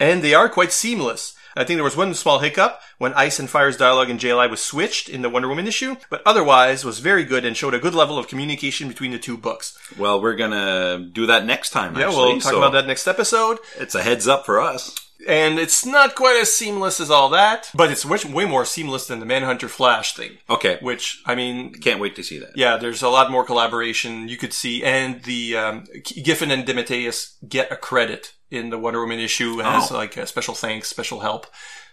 [0.00, 1.34] And they are quite seamless.
[1.56, 4.60] I think there was one small hiccup when Ice and Fire's dialogue in JLI was
[4.60, 7.94] switched in the Wonder Woman issue, but otherwise was very good and showed a good
[7.94, 9.78] level of communication between the two books.
[9.96, 11.96] well, we're gonna do that next time.
[11.96, 13.58] Yeah, actually, we'll talk so about that next episode.
[13.78, 15.03] It's a heads up for us.
[15.26, 19.06] And it's not quite as seamless as all that, but it's much, way more seamless
[19.06, 20.32] than the Manhunter Flash thing.
[20.50, 22.56] Okay, Which, I mean, can't wait to see that.
[22.56, 25.84] yeah, there's a lot more collaboration you could see, and the um,
[26.22, 29.94] Giffen and DeMatteis get a credit in the Wonder Woman issue as Oh.
[29.96, 31.46] like a special thanks, special help.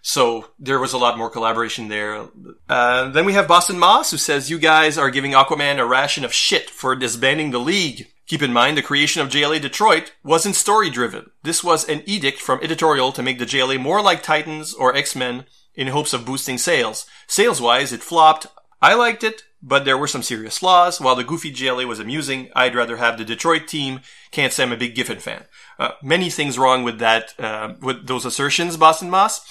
[0.04, 2.28] So there was a lot more collaboration there.
[2.68, 6.26] Uh, then we have Boston Moss, who says you guys are giving Aquaman a ration
[6.26, 8.08] of shit for disbanding the league.
[8.32, 11.32] Keep in mind the creation of JLA Detroit wasn't story driven.
[11.44, 15.44] This was an edict from editorial to make the JLA more like Titans or X-Men
[15.76, 17.06] in hopes of boosting sales.
[17.28, 18.48] Sales wise, it flopped.
[18.82, 21.02] I liked it, but there were some serious flaws.
[21.02, 24.00] While the goofy JLA was amusing, I'd rather have the Detroit team.
[24.32, 25.44] Can't say I'm a big Giffen fan.
[25.78, 29.42] Uh, many things wrong with that, uh, with those assertions, Boston Moss.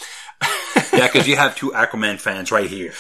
[0.95, 2.95] yeah, because you have two Aquaman fans right here.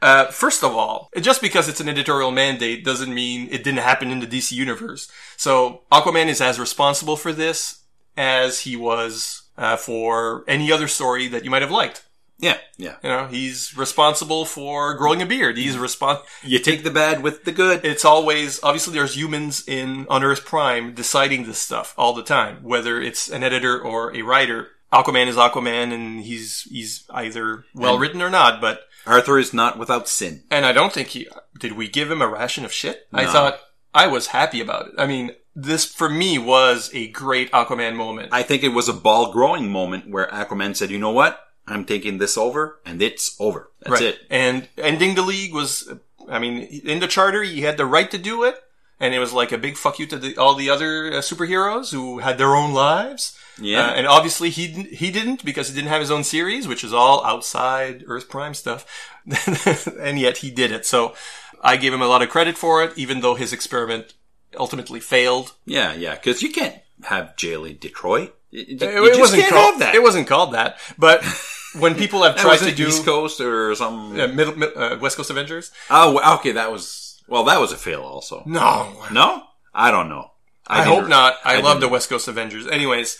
[0.00, 4.10] Uh, first of all, just because it's an editorial mandate doesn't mean it didn't happen
[4.10, 5.10] in the DC universe.
[5.36, 7.82] So Aquaman is as responsible for this
[8.16, 12.04] as he was uh, for any other story that you might have liked.
[12.40, 12.96] Yeah, yeah.
[13.02, 15.58] You know, he's responsible for growing a beard.
[15.58, 17.84] He's respon You take the bad with the good.
[17.84, 22.62] It's always obviously there's humans in on Earth Prime deciding this stuff all the time,
[22.62, 24.68] whether it's an editor or a writer.
[24.92, 28.60] Aquaman is Aquaman, and he's he's either well written or not.
[28.60, 30.44] But Arthur is not without sin.
[30.50, 31.26] and I don't think he
[31.58, 31.72] did.
[31.72, 33.06] We give him a ration of shit.
[33.12, 33.30] I No.
[33.32, 33.60] thought
[33.94, 34.92] I was happy about it.
[34.98, 38.28] I mean, this for me was a great Aquaman moment.
[38.32, 41.40] I think it was a ball growing moment where Aquaman said, "You know what?
[41.66, 43.70] I'm taking this over, and it's over.
[43.80, 45.90] That's it." And ending the league was,
[46.28, 48.62] I mean, in the charter, he had the right to do it.
[49.00, 51.92] And it was like a big fuck you to the, all the other uh, superheroes
[51.92, 53.38] who had their own lives.
[53.60, 53.86] Yeah.
[53.88, 56.82] Uh, and obviously he didn't- he didn't because he didn't have his own series, which
[56.82, 58.84] is all outside Earth Prime stuff.
[60.00, 60.86] and yet he did it.
[60.86, 61.14] So
[61.62, 64.14] I give him a lot of credit for it, even though his experiment
[64.58, 65.52] ultimately failed.
[65.64, 66.14] Yeah, yeah.
[66.14, 68.34] Because you can't have jail in Detroit.
[68.50, 69.94] You, you It, just wasn't can't called have that.
[69.94, 70.78] It wasn't called that.
[70.98, 71.22] But
[71.78, 74.18] when people have tried to do East Coast or some.
[74.18, 76.52] uh, middle, uh, West Coast Avengers, Oh, okay.
[76.52, 77.44] That was well.
[77.44, 78.02] That was a fail.
[78.02, 79.42] Also, no, no.
[79.74, 80.30] I don't know.
[80.66, 81.34] I, didn't- hope not.
[81.44, 82.66] I, love didn't- the West Coast Avengers.
[82.66, 83.16] Anyways,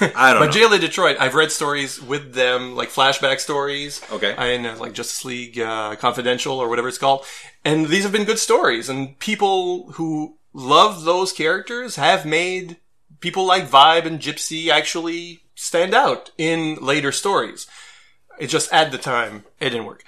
[0.00, 0.74] I don't but know.
[0.74, 4.00] In Detroit, I've read stories with them, like flashback stories.
[4.12, 4.34] Okay.
[4.36, 7.24] I know, like Justice League uh, Confidential or whatever it's called,
[7.64, 8.88] and these have been good stories.
[8.88, 12.76] And people who love those characters have made
[13.20, 17.66] people like Vibe and Gypsy actually stand out in later stories.
[18.38, 20.04] It just at the time it didn't work.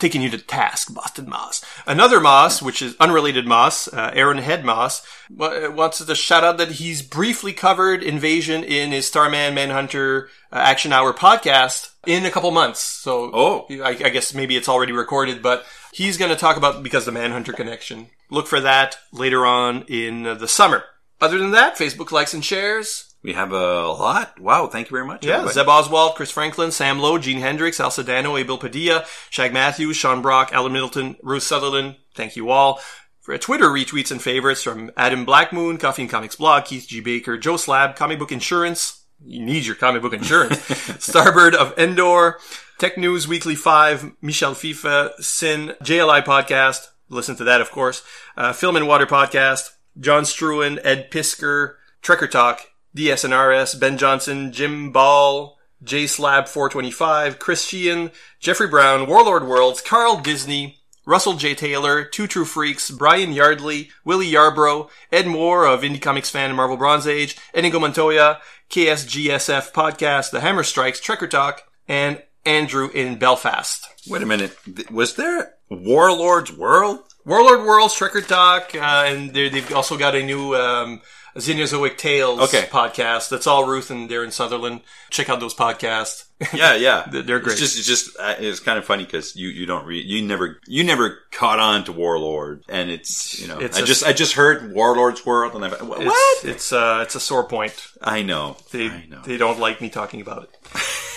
[0.00, 1.64] Taking you to task, Boston Moss.
[1.86, 6.58] Another Moss, which is unrelated Moss, uh, Aaron Head Moss, wa- wants to shout out
[6.58, 12.30] that he's briefly covered Invasion in his Starman Manhunter uh, Action Hour podcast in a
[12.32, 12.80] couple months.
[12.80, 13.66] So, Oh.
[13.84, 17.12] I, I guess maybe it's already recorded, but he's going to talk about because the
[17.12, 18.08] Manhunter connection.
[18.30, 20.82] Look for that later on in uh, the summer.
[21.20, 23.13] Other than that, Facebook likes and shares.
[23.24, 24.38] We have a lot.
[24.38, 24.66] Wow.
[24.66, 25.24] Thank you very much.
[25.24, 25.54] Yeah, everybody.
[25.54, 30.20] Zeb Oswald, Chris Franklin, Sam Lowe, Gene Hendricks, Al Sedano, Abel Padilla, Shag Matthews, Sean
[30.20, 31.96] Brock, Alan Middleton, Ruth Sutherland.
[32.14, 32.80] Thank you all.
[33.22, 37.00] For Twitter retweets and favorites from Adam Blackmoon, Coffee and Comics Blog, Keith G.
[37.00, 39.00] Baker, Joe Slab, Comic Book Insurance.
[39.24, 40.58] You need your comic book insurance.
[40.58, 42.38] Starbird of Endor,
[42.78, 46.88] Tech News Weekly 5, Michel FIFA, Sin, JLI Podcast.
[47.08, 48.02] Listen to that, of course.
[48.36, 52.60] Uh, Film and Water Podcast, John Struan, Ed Pisker, Trekker Talk,
[52.96, 60.18] DSNRS, Ben Johnson, Jim Ball, J Slab 425, Chris Sheehan, Jeffrey Brown, Warlord Worlds, Carl
[60.18, 61.54] Disney, Russell J.
[61.54, 66.56] Taylor, Two True Freaks, Brian Yardley, Willie Yarbrough, Ed Moore of Indie Comics Fan and
[66.56, 68.38] Marvel Bronze Age, Inigo Montoya,
[68.70, 73.86] KSGSF Podcast, The Hammer Strikes, Trekker Talk, and Andrew in Belfast.
[74.08, 74.56] Wait a minute.
[74.90, 77.00] Was there Warlord's World?
[77.26, 81.00] Warlord Worlds, Trekker Talk, uh, and they- they've also got a new um,
[81.36, 82.68] Xenozoic Tales Okay.
[82.70, 83.28] podcast.
[83.28, 84.82] That's all Ruth and Darren Sutherland.
[85.10, 86.24] Check out those podcasts.
[86.52, 87.06] Yeah, yeah.
[87.10, 87.52] They're- great.
[87.52, 90.20] It's just, it's just, uh, it's kind of funny because you, you don't read, you
[90.20, 94.04] never, you never caught on to Warlord, and it's, you know, It's I a- just,
[94.04, 96.00] I just heard Warlord's World, and I, what?
[96.02, 97.74] It's, It's uh, it's a sore point.
[98.02, 98.56] I know.
[98.72, 99.22] They I know.
[99.24, 100.50] they don't like me talking about it.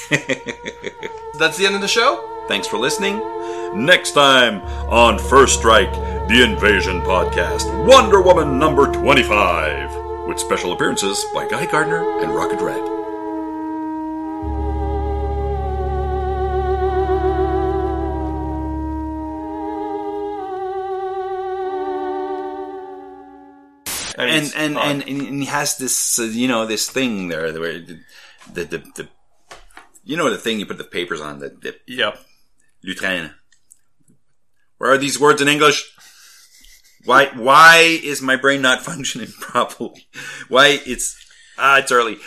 [1.39, 2.24] That's the end of the show.
[2.47, 3.18] Thanks for listening.
[3.86, 5.91] Next time on First Strike,
[6.30, 12.60] the Invasion Podcast, Wonder Woman number 25, with special appearances by Guy Gardner and Rocket
[12.60, 12.98] Red.
[24.20, 27.80] And and and, and and he has this uh, you know this thing there where
[27.80, 28.00] the
[28.52, 29.08] the, the the
[30.04, 32.20] you know the thing you put the papers on the, the yep.
[32.84, 33.34] Lutrin.
[34.80, 35.92] Where are these words in English?
[37.06, 40.08] Why why is my brain not functioning properly?
[40.50, 41.16] Why it's
[41.58, 42.18] ah it's early.